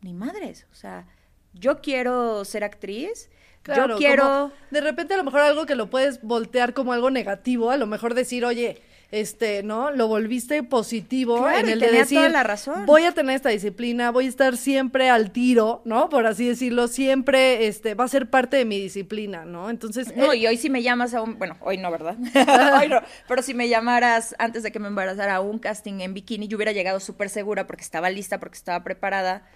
[0.00, 1.06] ni madres, o sea,
[1.52, 3.30] yo quiero ser actriz,
[3.64, 4.52] Claro, yo quiero...
[4.70, 7.86] de repente a lo mejor algo que lo puedes voltear como algo negativo, a lo
[7.86, 9.90] mejor decir, oye, este, ¿no?
[9.92, 12.84] Lo volviste positivo Claro, en el de decir, toda la razón.
[12.86, 16.08] voy a tener esta disciplina, voy a estar siempre al tiro, ¿no?
[16.08, 19.70] Por así decirlo, siempre, este, va a ser parte de mi disciplina, ¿no?
[19.70, 22.16] Entonces, No, eh, y hoy si me llamas a un, bueno, hoy no, ¿verdad?
[22.80, 26.12] hoy no, pero si me llamaras antes de que me embarazara a un casting en
[26.14, 29.46] bikini, yo hubiera llegado súper segura porque estaba lista, porque estaba preparada.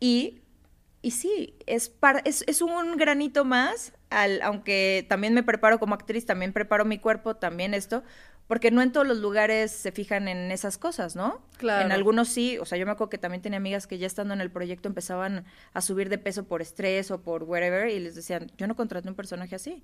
[0.00, 0.40] Y,
[1.02, 5.94] y sí, es, par- es, es un granito más, al, aunque también me preparo como
[5.94, 8.02] actriz, también preparo mi cuerpo, también esto,
[8.46, 11.42] porque no en todos los lugares se fijan en esas cosas, ¿no?
[11.56, 11.84] Claro.
[11.84, 14.34] En algunos sí, o sea, yo me acuerdo que también tenía amigas que ya estando
[14.34, 18.14] en el proyecto empezaban a subir de peso por estrés o por whatever y les
[18.14, 19.82] decían, yo no contraté un personaje así.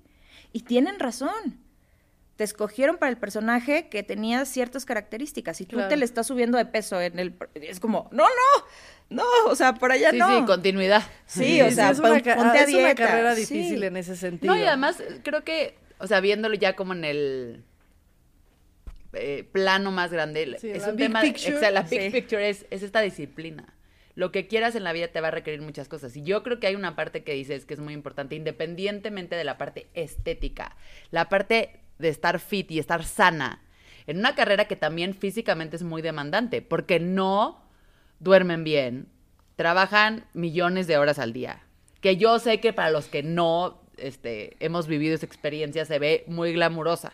[0.53, 1.59] Y tienen razón.
[2.37, 5.89] Te escogieron para el personaje que tenía ciertas características y tú Claro.
[5.89, 7.35] te le estás subiendo de peso en el...
[7.53, 8.65] Es como, no, no,
[9.09, 10.39] no, o sea, por allá Sí, no.
[10.39, 11.03] sí, continuidad.
[11.27, 13.41] Sí, o sea, es, una, ponte a es una carrera sí.
[13.41, 14.51] difícil en ese sentido.
[14.55, 17.63] No, y además creo que, o sea, viéndolo ya como en el
[19.13, 21.57] eh, plano más grande, Sí, es la un big tema, picture.
[21.57, 22.09] exa- la big Sí.
[22.09, 23.73] picture es, es esta disciplina.
[24.15, 26.15] Lo que quieras en la vida te va a requerir muchas cosas.
[26.15, 29.43] Y yo creo que hay una parte que dices que es muy importante, independientemente de
[29.43, 30.75] la parte estética,
[31.11, 33.61] la parte de estar fit y estar sana,
[34.05, 37.63] en una carrera que también físicamente es muy demandante, porque no
[38.19, 39.07] duermen bien,
[39.55, 41.61] trabajan millones de horas al día.
[42.01, 46.23] Que yo sé que para los que no este, hemos vivido esa experiencia se ve
[46.27, 47.13] muy glamurosa.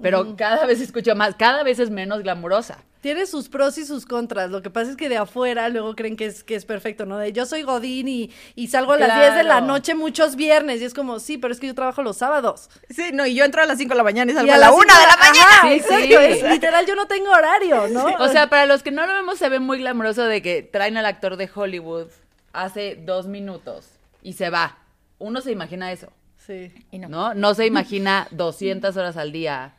[0.00, 2.78] Pero cada vez escucho más, cada vez es menos glamurosa.
[3.00, 4.50] Tiene sus pros y sus contras.
[4.50, 7.18] Lo que pasa es que de afuera luego creen que es, que es perfecto, ¿no?
[7.18, 9.66] De yo soy Godín y, y salgo a las 10 de la Claro.
[9.66, 10.80] noche muchos viernes.
[10.80, 12.70] Y es como, sí, pero es que yo trabajo los sábados.
[12.90, 14.56] Sí, no, y yo entro a las 5 de la mañana y Y salgo a,
[14.56, 15.50] las la 1 cinco de la mañana.
[15.50, 16.04] Ajá, Sí, exacto.
[16.06, 16.14] sí.
[16.14, 18.04] es literal, yo no tengo horario, ¿no?
[18.20, 20.96] O sea, para los que no lo vemos, se ve muy glamuroso de que traen
[20.96, 22.06] al actor de Hollywood
[22.52, 23.88] hace dos minutos
[24.22, 24.78] y se va.
[25.18, 26.06] Uno se imagina eso,
[26.46, 26.72] sí.
[26.92, 27.08] Y no.
[27.08, 27.34] ¿no?
[27.34, 29.74] No se imagina 200 horas al día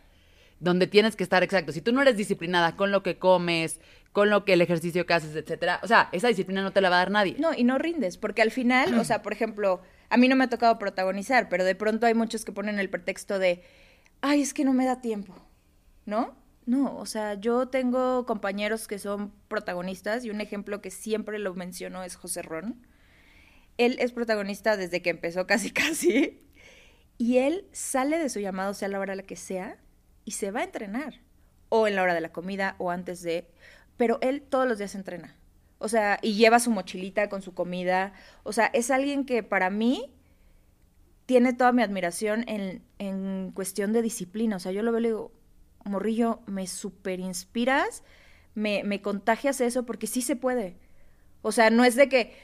[0.64, 1.72] donde tienes que estar exacto.
[1.72, 3.80] Si tú no eres disciplinada con lo que comes,
[4.12, 6.90] con lo que el ejercicio que haces, etcétera, o sea, esa disciplina no te la
[6.90, 7.36] va a dar nadie.
[7.40, 10.46] No, y no rindes, porque al final, o sea, por ejemplo, a mí no me
[10.46, 13.62] ha tocado protagonizar, pero de pronto hay muchos que ponen el pretexto de,
[14.22, 15.36] ay, es que no me da tiempo,
[16.06, 16.42] ¿no?
[16.66, 21.54] No, o sea, yo tengo compañeros que son protagonistas y un ejemplo que siempre lo
[21.56, 22.88] menciono es José Ron.
[23.78, 26.40] Él es protagonista desde que empezó casi casi
[27.18, 29.78] y él sale de su llamado, sea la hora la que sea,
[30.26, 31.22] y se va a entrenar.
[31.70, 33.48] O en la hora de la comida o antes de...
[33.98, 35.36] Pero él todos los días entrena.
[35.80, 38.14] O sea, y lleva su mochilita con su comida.
[38.44, 40.14] O sea, es alguien que para mí
[41.26, 44.56] tiene toda mi admiración en, en cuestión de disciplina.
[44.56, 45.32] O sea, yo lo veo y le digo,
[45.84, 48.04] morrillo, me super inspiras,
[48.56, 50.78] me, me contagias eso porque sí se puede.
[51.42, 52.36] O sea, no es de que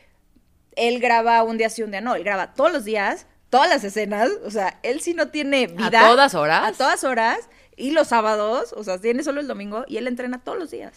[0.76, 2.15] él graba un día sí, un día no.
[2.15, 4.30] Él graba todos los días, todas las escenas.
[4.44, 6.08] O sea, él sí no tiene vida.
[6.08, 6.68] todas horas?
[6.68, 7.50] A todas horas.
[7.80, 10.94] Y los sábados, o sea, tiene solo el domingo y él entrena todos los días.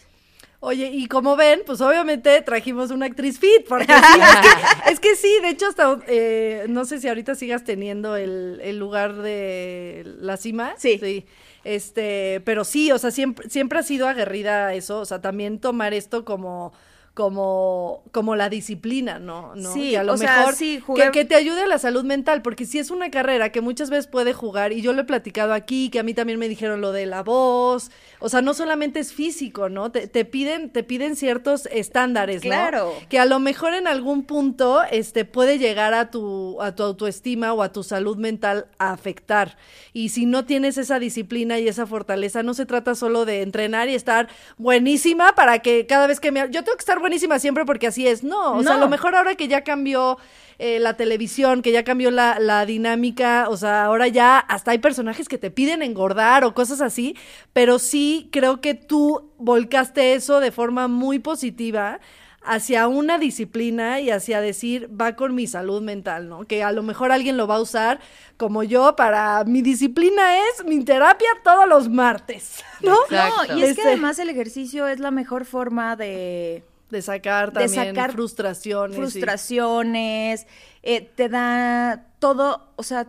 [0.60, 5.00] Oye, y como ven, pues obviamente trajimos una actriz fit, porque sí, es, que, es
[5.00, 9.14] que sí, de hecho hasta, eh, no sé si ahorita sigas teniendo el, el lugar
[9.14, 10.74] de la cima.
[10.78, 11.24] Sí.
[11.64, 15.94] Este, pero sí, o sea, siempre, siempre ha sido aguerrida eso, o sea, también tomar
[15.94, 16.72] esto como
[17.14, 19.54] como como la disciplina, ¿no?
[19.54, 19.72] ¿No?
[19.74, 21.78] Sí, que a lo o sea, mejor sí, que, jugué- que te ayude a la
[21.78, 25.02] salud mental, porque si es una carrera que muchas veces puede jugar, y yo lo
[25.02, 28.40] he platicado aquí, que a mí también me dijeron lo de la voz, o sea,
[28.40, 29.90] no solamente es físico, ¿no?
[29.92, 32.50] Te, te piden, te piden ciertos estándares, ¿no?
[32.50, 32.92] Claro.
[33.10, 37.52] Que a lo mejor en algún punto este, puede llegar a tu, a tu autoestima
[37.52, 39.56] o a tu salud mental a afectar.
[39.92, 43.88] Y si no tienes esa disciplina y esa fortaleza, no se trata solo de entrenar
[43.90, 46.40] y estar buenísima para que cada vez que me...
[46.50, 48.24] Yo tengo que estar buenísima siempre porque así es.
[48.24, 50.16] No, o sea, a lo mejor ahora que ya cambió
[50.58, 54.78] eh, la televisión, que ya cambió la, la dinámica, o sea, ahora ya hasta hay
[54.78, 57.14] personajes que te piden engordar o cosas así,
[57.52, 62.00] pero sí creo que tú volcaste eso de forma muy positiva
[62.44, 66.44] hacia una disciplina y hacia decir, va con mi salud mental, ¿no?
[66.44, 68.00] Que a lo mejor alguien lo va a usar
[68.36, 72.96] como yo para mi disciplina es mi terapia todos los martes, ¿no?
[73.04, 73.44] Exacto.
[73.52, 77.52] No, y es que Este- además el ejercicio es la mejor forma de De sacar
[77.52, 78.96] De también sacar frustraciones.
[78.96, 80.46] frustraciones,
[80.82, 83.08] eh, te da todo, o sea,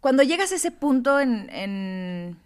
[0.00, 2.36] cuando llegas a ese punto en, en-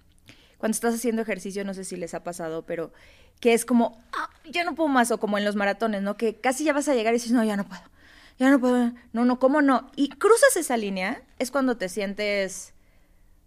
[0.58, 2.92] cuando estás haciendo ejercicio, no sé si les ha pasado, pero
[3.40, 6.16] que es como, "Ah, ya no puedo más, o como en los maratones, ¿no?
[6.16, 7.82] Que casi ya vas a llegar y dices, no, ya no puedo,
[8.38, 9.90] ya no puedo, no, no, ¿cómo no?
[9.96, 12.74] Y cruzas esa línea, es cuando te sientes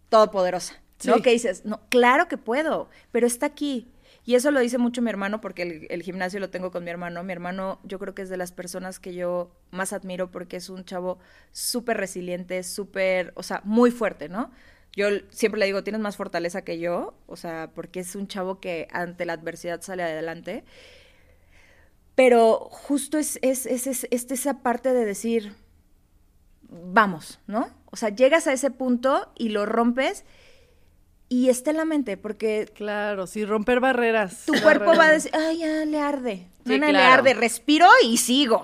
[0.10, 1.16] todopoderosa, ¿no?
[1.16, 1.22] Sí.
[1.22, 3.88] Que dices, no, claro que puedo, pero está aquí.
[4.26, 7.24] Y eso lo dice mucho mi hermano porque el, gimnasio lo tengo con mi hermano.
[7.24, 10.70] Mi hermano yo creo que es de las personas que yo más admiro porque es
[10.70, 11.20] un chavo
[11.52, 14.52] súper resiliente, súper, o sea, muy fuerte, ¿no?
[14.96, 18.60] Yo siempre le digo, tienes más fortaleza que yo, o sea, porque es un chavo
[18.62, 20.64] que ante la adversidad sale adelante.
[22.16, 25.54] Pero justo es, es, es, es- es esa parte de decir,
[26.70, 27.68] vamos, ¿no?
[27.92, 30.26] O sea, llegas a ese punto y lo rompes
[31.34, 34.46] y está en la mente, porque Claro, sí, romper barreras.
[34.46, 36.48] tu cuerpo va a decir, ay, ya le arde.
[36.66, 38.64] Sí, le arde, respiro y sigo,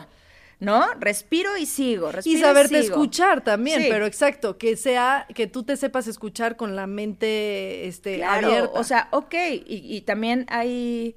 [0.59, 0.85] ¿no?
[0.99, 2.93] Respiro y sigo, respiro Y saberte sigo.
[2.95, 3.87] escuchar también, Sí.
[3.89, 8.79] pero exacto, que sea, que tú te sepas escuchar con la mente este, Claro, abierta.
[8.79, 9.33] o sea, ok,
[9.65, 11.15] y, y también hay,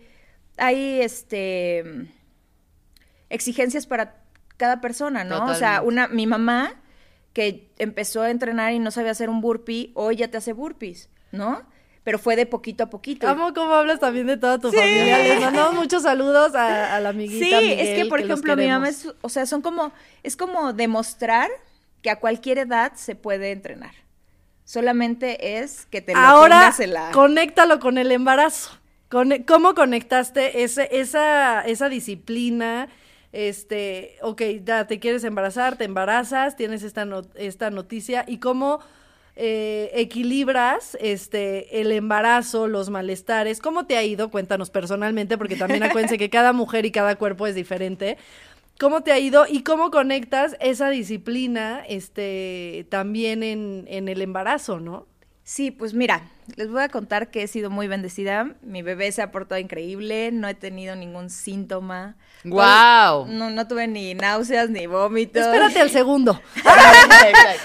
[0.57, 1.85] hay, este,
[3.31, 4.23] exigencias para
[4.57, 5.47] cada persona, ¿no?
[5.47, 6.75] O sea, una, mi mamá,
[7.33, 11.09] que empezó a entrenar y no sabía hacer un burpee, hoy ya te hace burpees,
[11.33, 11.63] ¿no?
[12.05, 13.29] Pero fue de poquito a poquito.
[13.29, 15.19] Amo cómo hablas también de toda tu familia.
[15.19, 17.59] Les mandamos muchos saludos a, a la amiguita.
[17.61, 19.93] Sí, es que por ejemplo mi mamá es, o sea, son como,
[20.23, 21.49] es como demostrar
[22.03, 23.95] que a cualquier edad se puede entrenar.
[24.65, 27.11] Solamente es que te lo Ahora, la...
[27.13, 28.71] conéctalo con el embarazo.
[29.09, 32.89] Con- ¿Cómo conectaste ese, esa, esa disciplina?
[33.33, 38.81] Este, ok, ya te quieres embarazar, te embarazas, tienes esta, no- esta noticia y cómo
[39.35, 43.61] eh, equilibras este, el embarazo, los malestares.
[43.61, 44.31] ¿Cómo te ha ido?
[44.31, 48.19] Cuéntanos personalmente, porque también acuérdense que cada mujer y cada cuerpo es diferente.
[48.79, 54.81] ¿Cómo te ha ido y cómo conectas esa disciplina este, también en, en el embarazo,
[54.81, 55.07] no?
[55.45, 56.23] Sí, pues mira,
[56.55, 58.55] les voy a contar que he sido muy bendecida.
[58.63, 62.15] Mi bebé se ha portado increíble, no he tenido ningún síntoma.
[62.45, 63.27] ¡Guau!
[63.27, 65.43] No, no tuve ni náuseas ni vómitos.
[65.43, 66.41] Espérate al segundo.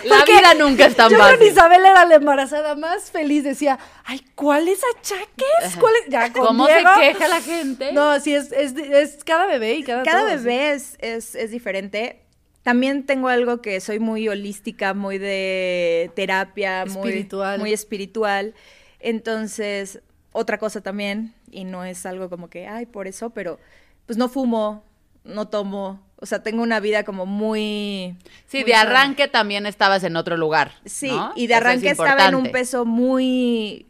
[0.06, 1.42] La vida nunca es tan Yo con.
[1.46, 3.44] Isabel era la embarazada más feliz.
[3.44, 5.76] Decía, ay, ¿cuáles achaques?
[5.80, 6.02] ¿Cuáles?
[6.10, 7.94] Ya, con ¿Cómo Diego- se queja la gente?
[7.94, 11.52] No, sí, es, es, es cada bebé y cada Cada todo, bebé es, es, es
[11.52, 12.24] diferente.
[12.68, 17.60] También tengo algo que soy muy holística, muy de terapia, muy- Espiritual.
[17.62, 18.56] Muy, espiritual.
[19.00, 20.02] Entonces,
[20.34, 23.58] otra cosa también, y no es algo como que, ay, por eso, pero
[24.06, 24.84] pues no fumo,
[25.24, 26.02] no tomo.
[26.18, 28.18] O sea, tengo una vida como muy...
[28.48, 28.82] Sí, muy de sana.
[28.82, 30.74] arranque también estabas en otro lugar.
[30.84, 31.32] Sí, ¿no?
[31.38, 33.86] y de es arranque estaba en un peso muy,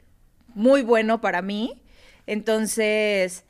[0.54, 1.82] muy bueno para mí.
[2.28, 3.44] Entonces,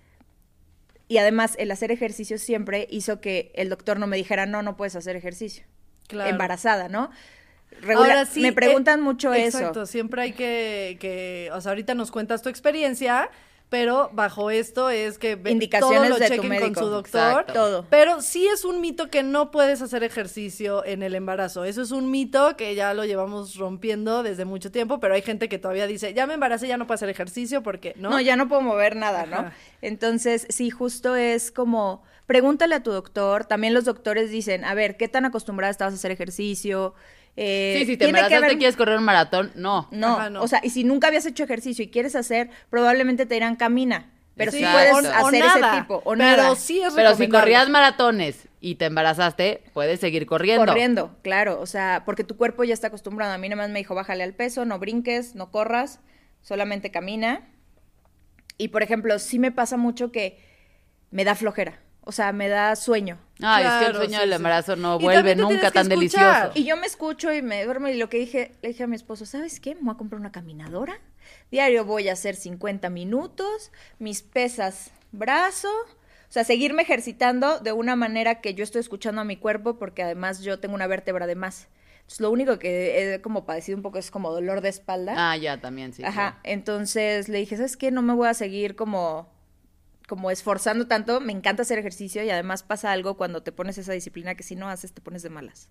[1.08, 4.76] y además el hacer ejercicio siempre hizo que el doctor no me dijera, no, no
[4.78, 5.64] puedes hacer ejercicio.
[6.08, 6.30] Claro.
[6.30, 7.10] Embarazada, ¿no?
[7.82, 9.86] Regular- Ahora sí, me preguntan eh, mucho Exacto, eso.
[9.86, 13.30] siempre hay que, que, o sea, ahorita nos cuentas tu experiencia,
[13.70, 16.80] pero bajo esto es que Indicaciones todo lo de tu chequen con médico.
[16.80, 17.22] su doctor.
[17.22, 17.54] Exacto.
[17.54, 17.86] Todo.
[17.90, 21.66] Pero sí es un mito que no puedes hacer ejercicio en el embarazo.
[21.66, 25.50] Eso es un mito que ya lo llevamos rompiendo desde mucho tiempo, pero hay gente
[25.50, 28.10] que todavía dice, ya me embaracé, ya no puedo hacer ejercicio porque, ¿no?
[28.12, 28.22] ¿no?
[28.22, 29.38] ya no puedo mover nada, ¿no?
[29.38, 29.54] Ajá.
[29.82, 33.46] Entonces, sí, justo es como, pregúntale a tu doctor.
[33.46, 36.94] También los doctores dicen, a ver, ¿qué tan acostumbrada estabas a hacer ejercicio?
[37.40, 39.88] Eh, Sí, si te embarazaste ver- quieres correr un maratón, no.
[39.92, 40.42] No, Ajá, no.
[40.42, 44.12] o sea, y si nunca habías hecho ejercicio y quieres hacer, probablemente te dirán camina.
[44.36, 46.56] Pero sí puedes O- o hacer nada, ese tipo, o pero nada.
[46.56, 50.66] sí es Pero si corrías maratones y te embarazaste, puedes seguir corriendo.
[50.66, 53.34] Corriendo, claro, o sea, porque tu cuerpo ya está acostumbrado.
[53.34, 56.00] A mí nada más me dijo, bájale al peso, no brinques, no corras,
[56.42, 57.48] solamente camina.
[58.60, 60.40] Y, por ejemplo, sí me pasa mucho que
[61.12, 63.20] me da flojera, o sea, me da sueño.
[63.42, 64.36] Ay, es que el Claro, sueño sí, del sí.
[64.36, 66.52] embarazo no vuelve nunca tan delicioso.
[66.56, 68.96] Y yo me escucho y me duermo y lo que dije, le dije a mi
[68.96, 69.76] esposo, ¿sabes qué?
[69.76, 71.00] Me voy a comprar una caminadora.
[71.52, 75.70] Diario voy a hacer 50 minutos, mis pesas, brazo.
[75.70, 80.04] O sea, seguirme ejercitando de una manera que yo estoy escuchando a mi cuerpo porque
[80.04, 81.68] además yo tengo una vértebra de más.
[82.00, 85.14] Entonces, lo único que he como padecido un poco es como dolor de espalda.
[85.18, 86.04] Ah, ya, también, sí.
[86.04, 86.38] Ajá, claro.
[86.44, 87.92] entonces le dije, ¿sabes qué?
[87.92, 89.30] No me voy a seguir como,
[90.08, 91.20] como esforzando tanto.
[91.22, 94.56] Me encanta hacer ejercicio y además pasa algo cuando te pones esa disciplina que si
[94.56, 95.70] no haces te pones de malas.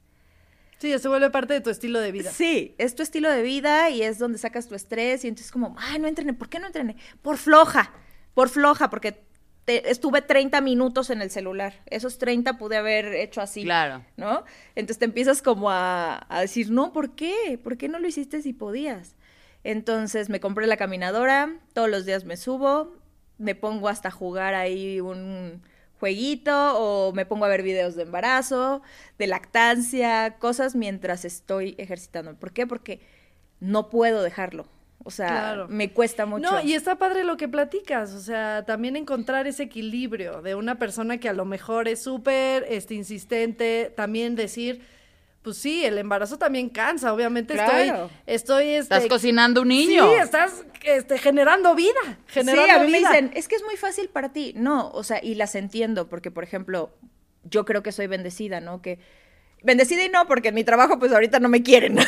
[0.78, 2.30] Sí, se vuelve parte de tu estilo de vida.
[2.30, 5.74] Sí, es tu estilo de vida y es donde sacas tu estrés y entonces como,
[5.78, 6.96] ay, no entrené, ¿por qué no entrené?
[7.22, 7.92] Por floja,
[8.34, 9.24] por floja, porque
[9.64, 11.80] te- estuve 30 minutos en el celular.
[11.86, 13.62] Esos 30 pude haber hecho así.
[13.64, 14.04] Claro.
[14.18, 14.44] ¿No?
[14.74, 17.58] Entonces te empiezas como a, a decir, no, ¿por qué?
[17.64, 19.16] ¿Por qué no lo hiciste si podías?
[19.64, 22.94] Entonces me compré la caminadora, todos los días me subo,
[23.38, 25.62] me pongo hasta jugar ahí un
[25.98, 28.82] jueguito o me pongo a ver videos de embarazo,
[29.18, 32.34] de lactancia, cosas mientras estoy ejercitando.
[32.34, 32.66] ¿Por qué?
[32.66, 33.00] Porque
[33.60, 34.66] no puedo dejarlo.
[35.04, 35.68] O sea, Claro.
[35.68, 36.50] me cuesta mucho.
[36.50, 40.80] No, y está padre lo que platicas, o sea, también encontrar ese equilibrio de una
[40.80, 44.82] persona que a lo mejor es súper este, insistente, también decir,
[45.46, 48.10] pues sí, el embarazo también cansa, obviamente Claro.
[48.26, 50.08] estoy, estoy, este, Estás cocinando un niño.
[50.08, 53.10] Sí, estás este, generando vida, generando sí, a mí me vida.
[53.12, 54.54] dicen, es que es muy fácil para ti.
[54.56, 56.90] No, o sea, y las entiendo, porque, por ejemplo,
[57.44, 58.82] yo creo que soy bendecida, ¿no?
[58.82, 58.98] Que
[59.62, 61.96] bendecida y no, porque en mi trabajo, pues ahorita no me quieren.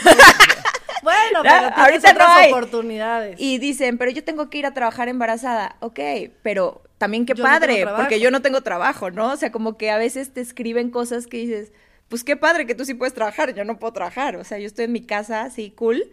[1.01, 2.53] Bueno, pero tienes ahorita no otras hay.
[2.53, 3.37] oportunidades.
[3.41, 5.77] y dicen, pero yo tengo que ir a trabajar embarazada.
[5.79, 6.01] Ok,
[6.43, 9.33] pero también qué Yo no padre, porque yo no tengo trabajo, ¿no?
[9.33, 11.73] O sea, como que a veces te escriben cosas que dices,
[12.09, 14.37] pues qué padre que tú sí puedes trabajar, yo no puedo trabajar.
[14.37, 16.11] O sea, yo estoy en mi casa, así, cool,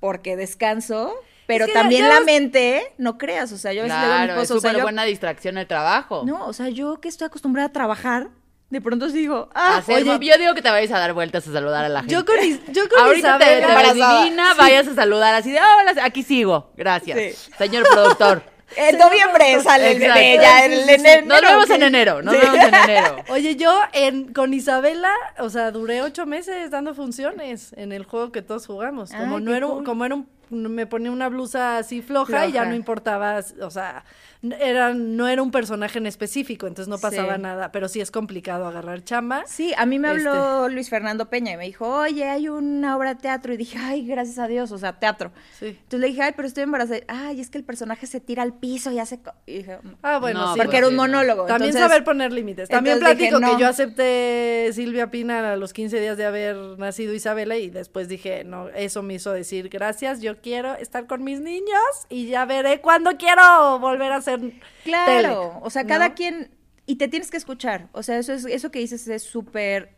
[0.00, 1.14] porque descanso.
[1.46, 4.18] Pero que también la mente, no creas, o sea, yo a veces le digo a
[4.20, 6.22] mi Claro, es esposo, o sea, súper yo- buena distracción el trabajo.
[6.26, 8.28] no, o sea, yo que estoy acostumbrada a trabajar,
[8.68, 11.52] de pronto digo, ah, Hacer- oye- yo digo que te vayas a dar vueltas a
[11.54, 12.12] saludar a la gente.
[12.14, 12.36] Yo con,
[12.74, 13.66] yo con Ahorita te, Isabela...
[13.66, 14.22] te embarazada.
[14.24, 17.18] divina, vayas a saludar así de, hola, aquí sigo, gracias.
[17.18, 17.50] Sí.
[17.56, 18.42] Señor productor.
[18.76, 20.92] En Sí, noviembre no, sale el Sí, en sí.
[20.92, 21.26] enero.
[21.26, 22.40] Nos vemos en enero, nos Sí.
[22.40, 23.16] vemos en enero.
[23.28, 28.30] Oye, yo en, con Isabela, o sea, duré ocho meses dando funciones en el juego
[28.32, 29.10] que todos jugamos.
[29.10, 29.84] Como Ay, no era, un- cool.
[29.84, 32.70] como era un, me ponía una blusa así floja, y ya Floja.
[32.70, 34.04] no importaba, o sea,
[34.42, 37.42] era, no era un personaje en específico, entonces no pasaba Sí.
[37.42, 39.42] nada, pero sí es complicado agarrar chamba.
[39.46, 40.74] Sí, a mí me habló Este.
[40.74, 43.52] Luis Fernando Peña y me dijo, oye, hay una obra de teatro.
[43.52, 45.32] Y dije, ay, gracias a Dios, o sea, teatro.
[45.58, 45.66] Sí.
[45.66, 47.00] Entonces le dije, ay, pero estoy embarazada.
[47.08, 49.20] Ay, es que el personaje se tira al piso y hace...
[49.20, 49.32] co-".
[49.46, 50.60] Y dije, Ah, bueno, No, sí.
[50.60, 51.44] porque era un monólogo.
[51.46, 52.68] También entonces- saber poner límites.
[52.68, 56.56] También entonces dije, platico que yo acepté Silvia Pina a los 15 días de haber
[56.78, 61.24] nacido Isabela y después dije, no, eso me hizo decir gracias, yo quiero estar con
[61.24, 64.52] mis niños y ya veré cuándo quiero volver a hacer
[64.84, 65.88] Claro, tele", o sea, ¿no?
[65.88, 66.50] cada quien...
[66.86, 67.88] Y te tienes que escuchar.
[67.92, 69.94] O sea, eso, es, eso que dices es súper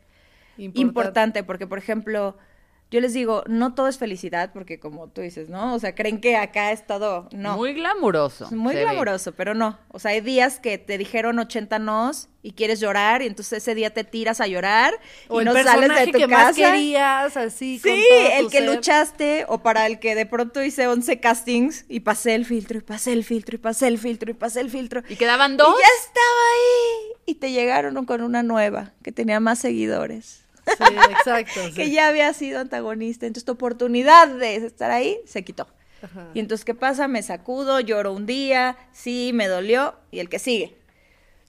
[0.57, 1.45] importante.
[1.45, 2.37] porque, por ejemplo,
[2.91, 5.75] yo les digo, no todo es felicidad, porque como tú dices, ¿no?
[5.75, 7.29] O sea, creen que acá es todo...
[7.33, 7.57] No.
[7.57, 8.47] Muy glamuroso.
[8.47, 8.81] Es muy ve.
[8.83, 9.79] glamuroso, pero no.
[9.89, 13.75] O sea, hay días que te dijeron 80 nos y quieres llorar y entonces ese
[13.75, 14.95] día te tiras a llorar
[15.29, 16.45] O y no sales de tu que casa.
[16.47, 18.67] más querías, así con Sí, todo el tu que ser.
[18.75, 22.81] luchaste o para el que de pronto hice 11 castings y pasé el filtro y
[22.81, 25.03] pasé el filtro y pasé el filtro y pasé el filtro.
[25.09, 25.69] ¿Y quedaban dos?
[25.69, 27.13] Y ya estaba ahí.
[27.27, 30.45] Y te llegaron con una nueva que tenía más seguidores.
[30.79, 31.61] Sí, exacto.
[31.69, 31.75] sí.
[31.75, 33.27] Que ya había sido antagonista.
[33.27, 35.67] Entonces tu oportunidad de estar ahí se quitó.
[36.03, 36.29] Ajá.
[36.35, 37.09] Y entonces, ¿qué pasa?
[37.09, 40.75] Me sacudo, lloro un día, sí, me dolió, y el que sigue.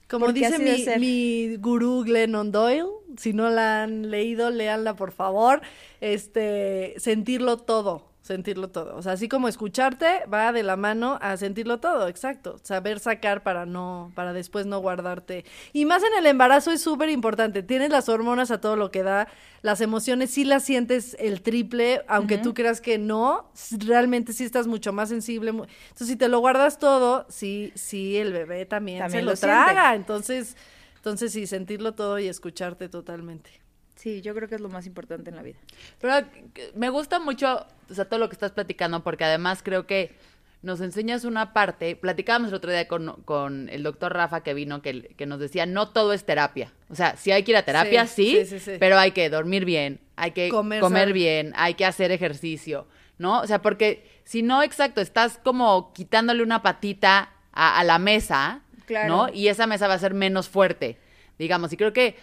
[0.08, 2.84] Como porque dice mi, mi gurú Glennon Doyle,
[3.16, 5.62] si no la han leído, léanla por favor.
[6.02, 8.96] Este, sentirlo todo, sentirlo todo.
[8.96, 12.58] O sea, así como escucharte va de la mano a sentirlo todo, exacto.
[12.62, 15.44] Saber sacar para no, para después no guardarte.
[15.72, 17.62] Y más en el embarazo es súper importante.
[17.62, 19.28] Tienes las hormonas a todo lo que da,
[19.60, 24.68] las emociones sí las sientes el triple, aunque tú creas que no, realmente sí estás
[24.68, 25.50] mucho más sensible.
[25.50, 29.36] Entonces, si te lo guardas todo, sí, sí, el bebé también, También se lo, lo
[29.36, 29.94] traga.
[29.96, 30.56] Entonces,
[30.96, 33.61] entonces sí, sentirlo todo y escucharte totalmente.
[33.94, 35.58] Sí, yo creo que es lo más importante en la vida.
[36.00, 36.26] Pero
[36.74, 40.14] me gusta mucho, o sea, todo lo que estás platicando, porque además creo que
[40.62, 41.94] nos enseñas una parte.
[41.96, 45.66] Platicábamos el otro día con, con el doctor Rafa que vino, que, que nos decía,
[45.66, 46.72] no todo es terapia.
[46.88, 48.76] O sea, sí hay que ir a terapia, Sí, sí, sí, sí, sí.
[48.80, 52.86] pero hay que dormir bien, hay que Comer comer, bien, hay que hacer ejercicio,
[53.18, 53.40] ¿no?
[53.40, 58.62] O sea, porque si no, exacto, estás como quitándole una patita a, a la mesa,
[58.86, 59.08] Claro.
[59.08, 59.28] ¿no?
[59.32, 60.98] Y esa mesa va a ser menos fuerte,
[61.38, 61.72] digamos.
[61.72, 62.16] Y creo que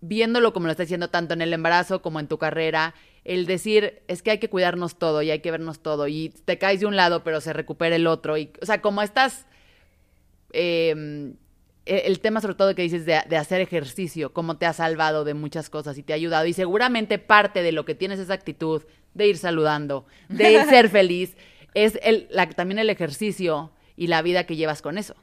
[0.00, 4.02] viéndolo como lo estás diciendo tanto en el embarazo como en tu carrera, el decir
[4.08, 6.86] es que hay que cuidarnos todo y hay que vernos todo y te caes de
[6.86, 9.46] un lado pero se recupera el otro y o sea como estás
[10.52, 11.32] eh,
[11.86, 15.34] el tema sobre todo que dices de, de hacer ejercicio, cómo te ha salvado de
[15.34, 18.82] muchas cosas y te ha ayudado y seguramente parte de lo que tienes esa actitud
[19.14, 21.36] de ir saludando, de ser feliz,
[21.74, 25.14] es el, la- también el ejercicio y la vida que llevas con eso.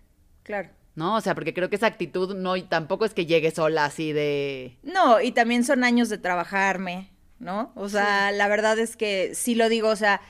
[0.43, 0.69] Claro.
[0.95, 1.15] ¿No?
[1.15, 4.13] O sea, porque creo que esa actitud no, y tampoco es que llegue sola así
[4.13, 4.77] de.
[4.83, 7.71] No, y también son años de trabajarme, ¿no?
[7.75, 10.21] O sea, la verdad es que sí lo digo, o sea,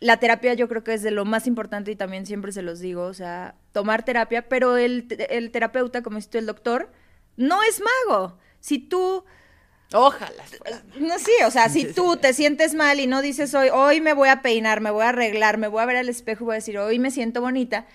[0.00, 2.80] la terapia yo creo que es de lo más importante y también siempre se los
[2.80, 6.90] digo, o sea, tomar terapia, pero el, el terapeuta, como dices tú, el doctor,
[7.36, 8.38] no es mago.
[8.60, 9.24] Si tú,
[9.92, 10.44] Ojalá.
[10.58, 10.82] fuera.
[10.98, 14.12] no sí, o sea, si tú te sientes mal y no dices hoy, hoy me
[14.12, 16.52] voy a peinar, me voy a arreglar, me voy a ver al espejo y voy
[16.52, 17.86] a decir, hoy me siento bonita,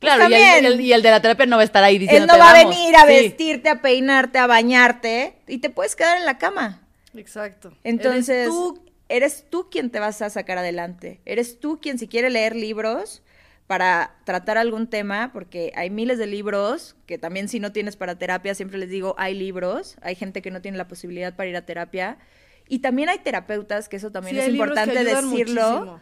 [0.00, 0.64] Claro, y el, también.
[0.64, 2.32] el- y el de la terapia no va a estar ahí Él diciendo.
[2.32, 6.24] no va a venir a vestirte, a peinarte, a bañarte y te puedes quedar en
[6.24, 6.82] la cama.
[7.16, 7.72] Exacto.
[7.84, 11.20] Entonces, Eres tú eres tú quien te vas a sacar adelante.
[11.24, 13.22] Eres tú quien si quiere leer libros
[13.66, 18.18] para tratar algún tema, porque hay miles de libros, que también si no tienes para
[18.18, 21.56] terapia, siempre les digo, hay libros, hay gente que no tiene la posibilidad para ir
[21.56, 22.18] a terapia.
[22.66, 25.26] Y también hay terapeutas, que eso también Sí, es importante decirlo,
[25.70, 26.00] muchísimo.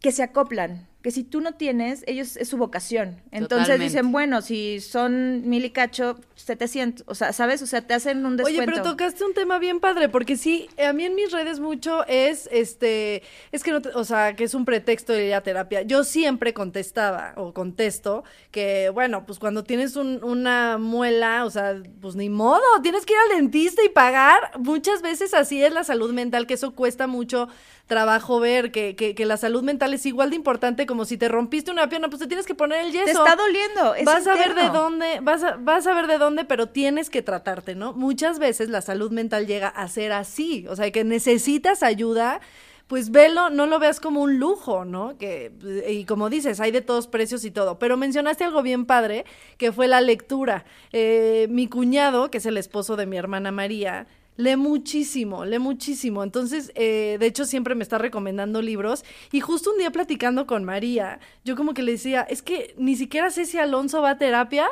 [0.00, 3.20] que se acoplan, que si tú no tienes, ellos es su vocación.
[3.30, 3.84] Entonces Totalmente.
[3.84, 7.62] dicen, bueno, si son mil y cacho, 700, o sea, ¿sabes?
[7.62, 8.62] O sea, te hacen un descuento.
[8.62, 12.04] Oye, pero tocaste un tema bien padre, porque sí, a mí en mis redes mucho
[12.08, 13.22] es, este,
[13.52, 15.82] es que no, te- o sea, que es un pretexto de ir a terapia.
[15.82, 21.80] Yo siempre contestaba o contesto que, bueno, pues cuando tienes un- una muela, o sea,
[22.00, 24.50] pues ni modo, tienes que ir al dentista y pagar.
[24.58, 27.48] Muchas veces así es la salud mental, que eso cuesta mucho
[27.88, 31.26] trabajo ver, que, que, que la salud mental es igual de importante como si te
[31.26, 33.06] rompiste una pierna, pues te tienes que poner el yeso.
[33.06, 36.18] Te está doliendo, es vas a ver de dónde, vas a, vas a ver de
[36.18, 37.94] dónde, pero tienes que tratarte, ¿no?
[37.94, 42.40] Muchas veces la salud mental llega a ser así, o sea, que necesitas ayuda,
[42.88, 45.16] pues velo, no lo veas como un lujo, ¿no?
[45.16, 45.50] Que,
[45.88, 49.24] y como dices, hay de todos precios y todo, pero mencionaste algo bien padre,
[49.56, 50.66] que fue la lectura.
[50.92, 54.06] Eh, mi cuñado, que es el esposo de mi hermana María,
[54.38, 56.22] Lee muchísimo, lee muchísimo.
[56.22, 59.04] Entonces, eh, de hecho, siempre me está recomendando libros.
[59.32, 62.94] Y justo un día platicando con María, yo como que le decía, es que ni
[62.94, 64.68] siquiera sé si Alonso va a terapia,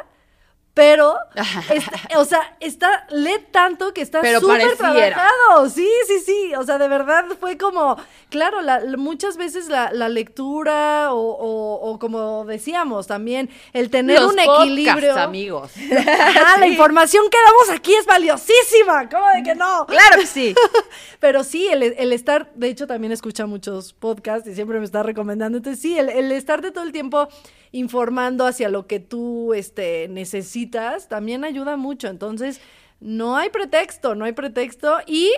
[0.77, 1.17] pero,
[1.71, 5.71] está- o sea, está, lee tanto que está súper trabajado.
[5.71, 6.53] Sí, sí, sí.
[6.55, 7.97] O sea, de verdad fue como,
[8.29, 14.21] claro, la- muchas veces la, la lectura o, o- o como decíamos también, el tener
[14.21, 15.17] Los un podcasts, equilibrio.
[15.19, 15.71] amigos.
[15.99, 19.09] Ajá, la información que damos aquí es valiosísima.
[19.09, 19.87] ¿Cómo de que no?
[19.87, 20.55] Claro que sí.
[21.21, 25.03] Pero sí, el, el estar, de hecho también escucha muchos podcasts y siempre me está
[25.03, 25.57] recomendando.
[25.57, 27.29] Entonces sí, el, el estarte todo el tiempo
[27.73, 32.09] informando hacia lo que tú este, necesitas también ayuda mucho.
[32.09, 32.61] Entonces,
[33.01, 34.99] no hay pretexto, no hay pretexto.
[35.07, 35.31] Y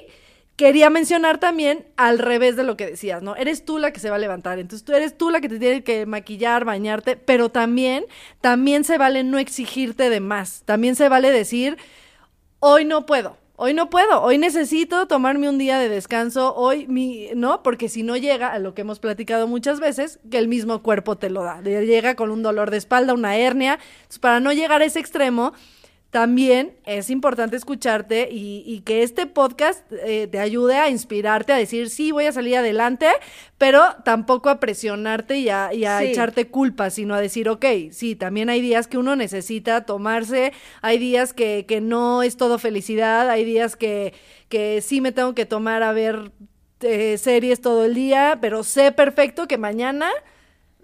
[0.57, 3.37] quería mencionar también al revés de lo que decías, ¿no?
[3.37, 4.59] Eres tú la que se va a levantar.
[4.59, 8.07] Entonces tú eres tú la que te tiene que maquillar, bañarte, pero también,
[8.41, 10.63] también se vale no exigirte de más.
[10.65, 11.79] También se vale decir,
[12.59, 13.37] hoy no puedo.
[13.61, 17.65] Hoy no puedo, hoy necesito tomarme un día de descanso, hoy mi, ¿no?
[17.65, 21.19] Porque si no llega a lo que hemos platicado muchas veces, que el mismo cuerpo
[21.19, 21.61] te lo da.
[21.61, 23.81] Llega con un dolor de espalda, una hernia.
[24.03, 25.55] Entonces, para no llegar a ese extremo,
[26.11, 31.57] también es importante escucharte y, y que este podcast eh, te ayude a inspirarte, a
[31.57, 33.09] decir, sí, voy a salir adelante,
[33.59, 36.07] pero tampoco a presionarte y a, y a Sí.
[36.07, 40.99] echarte culpa, sino a decir, ok, sí, también hay días que uno necesita tomarse, hay
[40.99, 44.15] días que, que no es todo felicidad, hay días que,
[44.49, 46.33] que sí me tengo que tomar a ver
[46.81, 50.09] eh, series todo el día, pero sé perfecto que mañana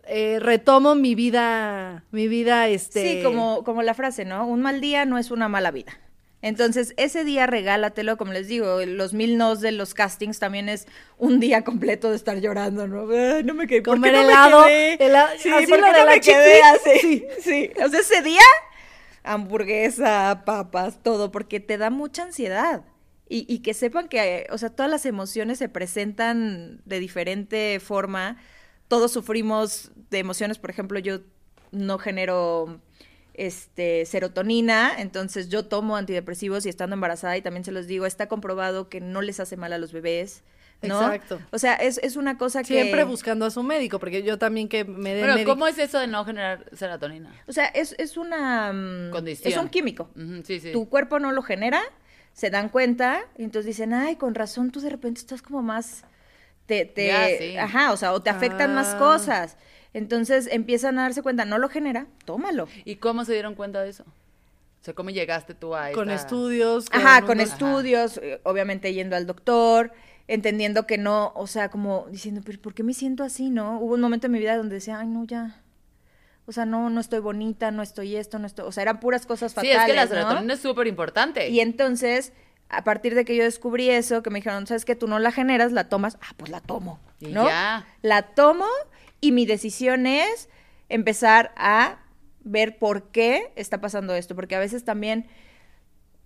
[0.07, 3.19] eh, retomo mi vida, mi vida, este...
[3.19, 4.47] Sí, como, como la frase, ¿no?
[4.47, 5.99] Un mal día no es una mala vida.
[6.43, 10.87] Entonces, ese día regálatelo, como les digo, los mil nos de los castings también es
[11.17, 13.09] un día completo de estar llorando, ¿no?
[13.11, 13.81] Ay, no me quedé.
[13.81, 14.99] ¿por qué Comer no helado, quedé?
[14.99, 17.25] hela- sí, así ¿por lo qué de no la me quedé así?
[17.41, 18.43] Sí, O sea, ese día,
[19.23, 22.83] hamburguesa, papas, todo, porque te da mucha ansiedad.
[23.29, 28.37] Y, y que sepan que, o sea, todas las emociones se presentan de diferente forma.
[28.87, 31.21] Todos sufrimos de emociones, por ejemplo, yo
[31.73, 32.81] no genero
[33.35, 38.29] este serotonina, entonces yo tomo antidepresivos y estando embarazada y también se los digo, está
[38.29, 40.45] comprobado que no les hace mal a los bebés,
[40.83, 41.01] ¿no?
[41.03, 41.41] Exacto.
[41.51, 44.69] O sea, es, es una cosa que Siempre buscando a su médico, porque yo también
[44.69, 47.35] que me den Pero, médico- ¿cómo es eso de no generar serotonina?
[47.49, 49.53] O sea, es, es una mm, Condición.
[49.53, 50.11] es un químico.
[50.45, 50.71] Sí, sí.
[50.71, 51.81] Tu cuerpo no lo genera,
[52.35, 56.05] se dan cuenta, y entonces dicen, ay, con razón, tú de repente estás como más
[56.67, 57.57] te, te Ya, sí.
[57.59, 58.99] ajá, o sea, o te afectan más Ah.
[58.99, 59.57] cosas.
[59.95, 62.69] Entonces empiezan a darse cuenta, no lo genera, tómalo.
[62.85, 64.03] ¿Y cómo se dieron cuenta de eso?
[64.03, 66.87] O sea, ¿cómo llegaste tú a con esa- estudios.
[66.91, 67.45] Ajá, con Ajá.
[67.51, 69.93] estudios, eh, obviamente yendo al doctor,
[70.29, 73.79] entendiendo que no, o sea, como diciendo, pero ¿por qué me siento así, no?
[73.81, 75.63] Hubo un momento en mi vida donde decía, ay, no, ya.
[76.47, 79.25] O sea, no, no estoy bonita, no estoy esto, no estoy, o sea, eran puras
[79.25, 80.09] cosas Sí, fatales, es que la ¿no?
[80.11, 81.49] serotonina es súper importante.
[81.49, 82.33] Y entonces,
[82.69, 85.33] a partir de que yo descubrí eso, que me dijeron, ¿sabes que tú no la
[85.33, 86.19] generas, la tomas?
[86.21, 87.47] Ah, pues la tomo, Y ¿no?
[87.47, 87.87] ya.
[88.03, 88.67] La tomo
[89.25, 90.51] y mi decisión es
[90.91, 91.99] empezar a
[92.41, 95.27] ver por qué está pasando esto, porque a veces también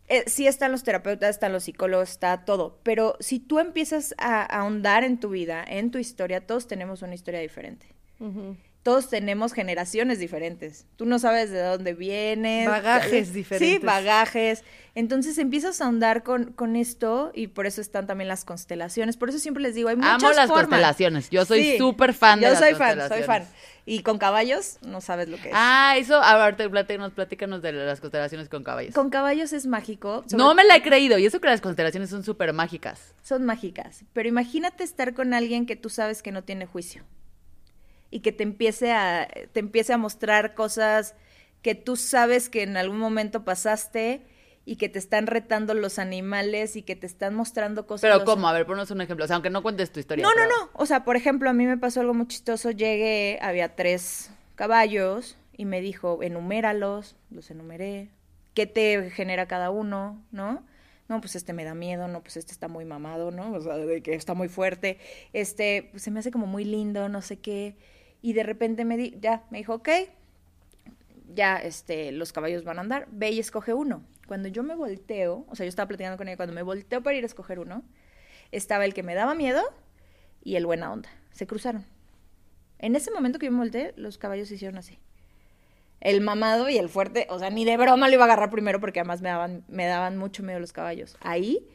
[0.08, 4.40] eh, sí están los terapeutas, están los psicólogos, está todo, pero si tú empiezas a,
[4.40, 7.86] a ahondar en tu vida, en tu historia, todos tenemos una historia diferente.
[8.18, 8.56] Ujú.
[8.88, 10.86] Todos tenemos generaciones diferentes.
[10.96, 12.66] Tú no sabes de dónde vienes.
[12.66, 13.82] Bagajes Sí, diferentes.
[13.82, 14.64] bagajes.
[14.94, 19.18] Entonces empiezas a ahondar con, con esto y por eso están también las constelaciones.
[19.18, 20.64] Por eso siempre les digo, hay muchas Amo las formas.
[20.68, 21.28] constelaciones.
[21.28, 23.26] Yo soy Sí, súper fan de Yo las soy fan, soy constelaciones.
[23.48, 23.54] fan.
[23.84, 25.54] Y con caballos no sabes lo que es.
[25.54, 28.94] Ah, eso, ahorita platícanos, platícanos de las constelaciones con caballos.
[28.94, 30.24] Con caballos es mágico.
[30.26, 33.14] sobre No me la he creído, y eso que las constelaciones son súper mágicas.
[33.22, 34.04] son mágicas.
[34.14, 37.04] Pero imagínate estar con alguien que tú sabes que no tiene juicio.
[38.10, 41.14] Y que te empiece a, te empiece a mostrar cosas
[41.62, 44.22] que tú sabes que en algún momento pasaste
[44.64, 48.02] y que te están retando los animales y que te están mostrando cosas.
[48.02, 48.48] Pero los- ¿cómo?
[48.48, 49.24] A ver, ponnos un ejemplo.
[49.24, 50.22] O sea, aunque no cuentes tu historia.
[50.22, 50.70] No, no, no.
[50.74, 52.70] O sea, por ejemplo, a mí me pasó algo muy chistoso.
[52.70, 57.16] Llegué, había tres caballos y me dijo, enuméralos.
[57.30, 58.10] Los enumeré.
[58.54, 60.22] ¿Qué te genera cada uno?
[60.32, 60.64] ¿No?
[61.08, 63.52] No, pues este me da miedo, no, pues este está muy mamado, ¿no?
[63.52, 64.98] O sea, de que está muy fuerte.
[65.32, 67.76] Este, pues se me hace como muy lindo, no sé qué.
[68.20, 69.88] Y de repente me di, ya, me dijo, ok,
[71.34, 74.02] ya, este, los caballos van a andar, ve y escoge uno.
[74.26, 77.16] Cuando yo me volteo, o sea, yo estaba platicando con ella, cuando me volteo para
[77.16, 77.82] ir a escoger uno,
[78.52, 79.62] estaba el que me daba miedo
[80.42, 81.08] y el buena onda.
[81.32, 81.84] Se cruzaron.
[82.78, 84.98] En ese momento que yo me volteé, los caballos se hicieron así.
[86.00, 88.80] El mamado y el fuerte, o sea, ni de broma lo iba a agarrar primero
[88.80, 91.16] porque además me daban, me daban mucho miedo los caballos.
[91.20, 91.66] Ahí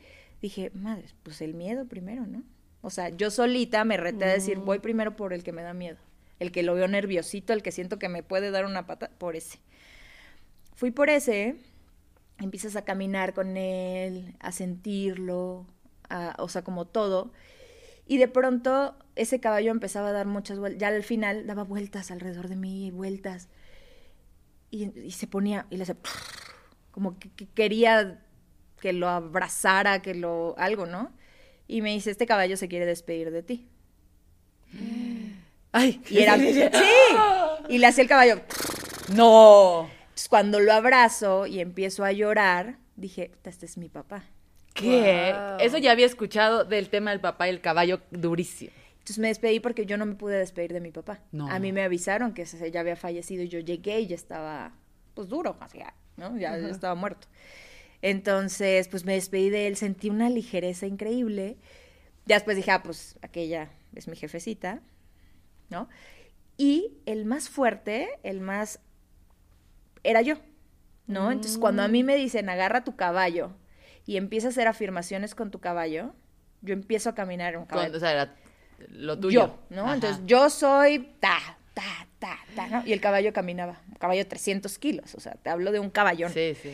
[0.41, 2.43] dije, madre, pues el miedo primero, ¿no?
[2.81, 5.73] O sea, yo solita me reté a decir, voy primero por el que me da
[5.73, 5.97] miedo.
[6.43, 9.35] El que lo veo nerviosito, el que siento que me puede dar una pata, por
[9.35, 9.59] ese.
[10.75, 11.55] Fui por ese,
[12.39, 15.67] empiezas a caminar con él, a sentirlo,
[16.09, 17.33] a- o sea, como todo.
[18.07, 22.11] Y de pronto ese caballo empezaba a dar muchas vueltas, ya al final daba vueltas
[22.11, 23.49] alrededor de mí, vueltas.
[24.71, 25.97] Y, se ponía, y le hacía,
[26.91, 28.23] como que, que quería
[28.81, 31.11] que lo abrazara, que lo, algo, ¿no?
[31.67, 33.69] Y me dice, este caballo se quiere despedir de ti.
[35.73, 36.69] Ay, Y era, sí,
[37.67, 38.41] y le hacía el caballo.
[39.13, 39.89] No.
[40.03, 44.23] Entonces, cuando lo abrazo y empiezo a llorar, dije, este es mi papá.
[44.73, 45.33] ¿Qué?
[45.33, 45.57] Wow.
[45.59, 48.71] Eso ya había escuchado del tema del papá y el caballo durísimo.
[48.93, 51.19] Entonces me despedí porque yo no me pude despedir de mi papá.
[51.31, 51.49] No.
[51.49, 54.71] A mí me avisaron que ya había fallecido y yo llegué y ya estaba,
[55.13, 56.37] pues duro, ya, ¿no?
[56.37, 57.27] Ya, ya estaba muerto.
[58.01, 61.57] Entonces, pues me despedí de él, sentí una ligereza increíble.
[62.25, 64.81] Ya después dije, ah, pues aquella es mi jefecita,
[65.73, 65.89] ¿no?
[66.55, 68.79] Y el más fuerte, el más,
[70.03, 70.35] era yo,
[71.07, 71.31] ¿no?
[71.31, 73.51] Entonces, cuando a mí me dicen, agarra tu caballo
[74.05, 76.13] y empieza a hacer afirmaciones con tu caballo,
[76.61, 78.35] yo empiezo a caminar en un caballo Cuando, o sea, era
[78.89, 79.47] lo tuyo.
[79.47, 79.85] yo, ¿no?
[79.85, 79.95] Ajá.
[79.95, 81.39] Entonces yo soy ta,
[81.73, 82.83] ta, ta, ta, ¿no?
[82.85, 85.89] Y el caballo caminaba, un caballo de 300 kilos, o sea, te hablo de un
[85.89, 86.31] caballón.
[86.31, 86.73] Sí, sí.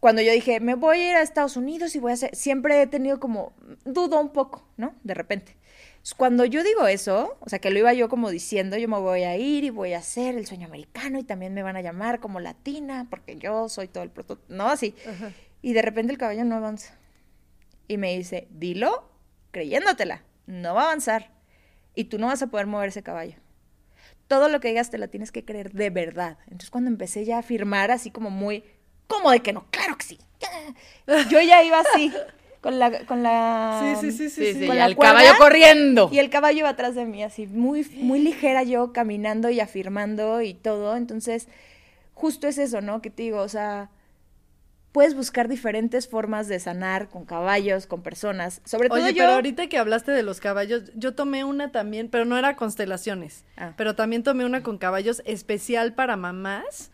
[0.00, 2.82] Cuando yo dije, me voy a ir a Estados Unidos y voy a hacer, siempre
[2.82, 3.52] he tenido como,
[3.84, 4.94] dudo un poco, ¿no?
[5.04, 5.59] De repente.
[6.16, 9.22] Cuando yo digo eso, o sea, que lo iba yo como diciendo, yo me voy
[9.22, 12.20] a ir y voy a hacer el sueño americano y también me van a llamar
[12.20, 14.68] como latina porque yo soy todo el proto, ¿no?
[14.68, 14.94] Así.
[15.62, 16.98] Y de repente el caballo no avanza.
[17.86, 19.10] Y me dice, dilo
[19.50, 21.32] creyéndotela, no va a avanzar.
[21.94, 23.34] Y tú no vas a poder mover ese caballo.
[24.26, 26.38] Todo lo que digas te la tienes que creer de verdad.
[26.44, 28.64] Entonces cuando empecé ya a afirmar así como muy,
[29.06, 29.66] ¿cómo de que no?
[29.70, 30.18] Claro que sí.
[31.28, 32.12] Yo ya iba así,
[32.60, 33.04] con la...
[33.06, 36.08] Con la Sí, sí, sí, Sí, sí, con y la el cuerda, caballo corriendo.
[36.12, 40.42] Y el caballo iba atrás de mí, así, muy, muy ligera yo, caminando y afirmando
[40.42, 40.96] y todo.
[40.96, 41.48] Entonces,
[42.14, 43.00] justo es eso, ¿no?
[43.00, 43.90] Que te digo, o sea,
[44.92, 48.60] puedes buscar diferentes formas de sanar con caballos, con personas.
[48.64, 49.22] Sobre todo Oye, yo...
[49.22, 53.44] pero ahorita que hablaste de los caballos, yo tomé una también, pero no era constelaciones,
[53.56, 53.72] Ah.
[53.76, 56.90] pero también tomé una con caballos especial para mamás.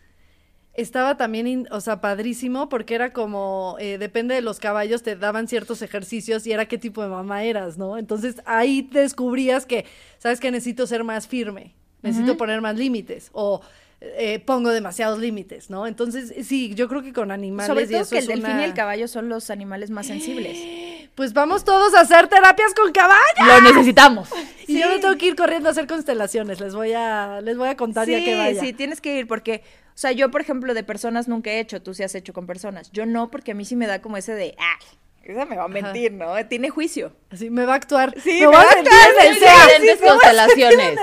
[0.77, 5.15] Estaba también, in- o sea, padrísimo porque era como, eh, depende de los caballos, te
[5.15, 7.97] daban ciertos ejercicios y era qué tipo de mamá eras, ¿no?
[7.97, 9.85] Entonces ahí descubrías que,
[10.19, 11.73] sabes que necesito ser más firme,
[12.03, 13.59] necesito poner más límites o
[13.99, 15.87] eh, pongo demasiados límites, ¿no?
[15.87, 18.63] Entonces, sí, yo creo que con animales Sobre y todo eso que el delfín y
[18.63, 20.57] el caballo son los animales más sensibles.
[21.17, 23.17] Pues vamos todos a hacer terapias con caballos.
[23.47, 24.29] Lo necesitamos.
[24.67, 27.69] Y yo no tengo que ir corriendo a hacer constelaciones, les voy a, les voy
[27.69, 28.61] a contar ya que vaya.
[28.61, 29.63] sí, tienes que ir porque,
[29.97, 32.45] o sea, yo, por ejemplo, de personas nunca he hecho, tú sí has hecho con
[32.45, 32.91] personas.
[32.91, 34.85] Yo no, porque a mí sí me da como ese de, ay,
[35.23, 36.35] esa me va a mentir, ¿no?
[36.45, 37.13] Tiene juicio.
[37.31, 38.13] Así me va a actuar.
[38.21, 38.85] Sí, me va a actuar,
[39.25, 39.53] en el SEA.
[39.65, 40.99] diferentes constelaciones.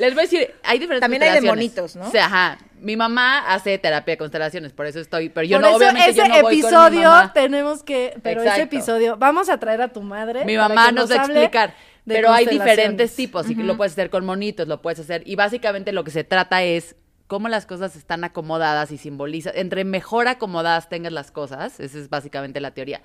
[0.00, 1.54] Les voy a decir, hay diferentes También hay de constelaciones.
[1.54, 2.08] monitos, ¿no?
[2.08, 2.58] O sea, ajá.
[2.80, 5.28] Mi mamá hace terapia de constelaciones, por eso estoy.
[5.28, 7.32] Pero yo Por no, eso obviamente ese yo no voy con mi episodio mamá.
[7.34, 10.46] tenemos que, pero ese episodio, vamos a traer a tu madre.
[10.46, 11.74] Mi mamá nos va a explicar.
[12.06, 13.50] Pero hay diferentes tipos.
[13.50, 15.22] Y lo puedes hacer con monitos, lo puedes hacer.
[15.26, 16.96] Y básicamente lo que se trata es
[17.32, 19.54] cómo las cosas están acomodadas y simbolizan.
[19.56, 23.00] Entre mejor acomodadas tengas las cosas, esa es básicamente la teoría.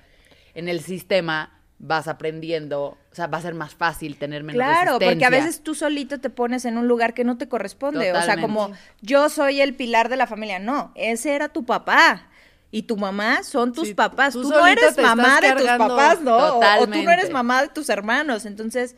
[0.52, 4.98] En el sistema, vas aprendiendo, o sea, va a ser más fácil tener menos Claro,
[4.98, 8.12] porque a veces tú solito te pones en un lugar que no te corresponde.
[8.12, 8.70] O sea, como
[9.00, 10.58] yo soy el pilar de la familia.
[10.58, 12.26] No, ese era tu papá.
[12.70, 14.34] Y tu mamá son tus Sí, papás.
[14.34, 16.36] tú Tú, no eres mamá de tus papás, ¿no?
[16.36, 18.44] O- O, tú no eres mamá de tus hermanos.
[18.44, 18.94] Entonces,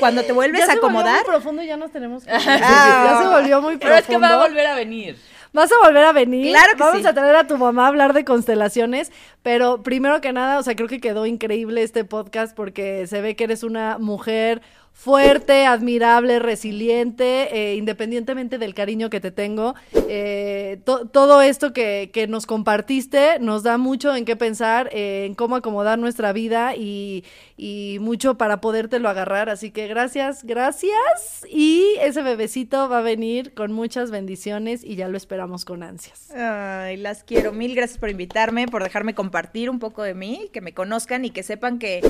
[0.00, 1.16] cuando te vuelves Ya a se volvió acomodar.
[1.16, 2.30] muy profundo y ya nos tenemos que...
[2.30, 2.38] Ah.
[2.38, 3.80] ya se volvió muy profundo.
[3.80, 5.16] Pero es que va a volver a venir.
[5.52, 6.48] Vas a volver a venir.
[6.52, 7.06] Claro que Vamos sí.
[7.06, 9.10] a traer a tu mamá a hablar de constelaciones.
[9.42, 13.36] Pero primero que nada, o sea, creo que quedó increíble este podcast porque se ve
[13.36, 14.60] que eres una mujer
[14.98, 19.74] fuerte, admirable, resiliente, eh, independientemente del cariño que te tengo.
[20.08, 25.26] Eh, to- todo esto que, que nos compartiste nos da mucho en qué pensar, eh,
[25.26, 27.24] en cómo acomodar nuestra vida y,
[27.58, 29.48] y mucho para podértelo agarrar.
[29.50, 31.44] Así que gracias, gracias.
[31.48, 36.30] Y ese bebecito va a venir con muchas bendiciones y ya lo esperamos con ansias.
[36.32, 37.52] Ay, las quiero.
[37.52, 41.30] Mil gracias por invitarme, por dejarme compartir un poco de mí, que me conozcan y
[41.30, 42.00] que sepan que,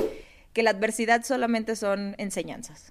[0.57, 2.91] que la adversidad solamente son enseñanzas.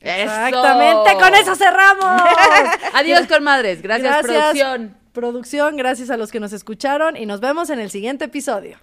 [0.00, 2.04] Exactamente, con eso cerramos.
[2.94, 3.82] Adiós con madres.
[3.82, 4.96] Gracias, producción.
[5.10, 8.78] Producción, gracias a los que nos escucharon y nos vemos en el siguiente episodio.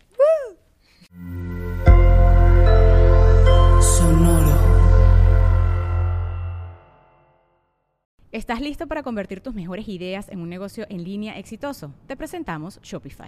[8.34, 11.94] ¿Estás listo para convertir tus mejores ideas en un negocio en línea exitoso?
[12.08, 13.28] Te presentamos Shopify.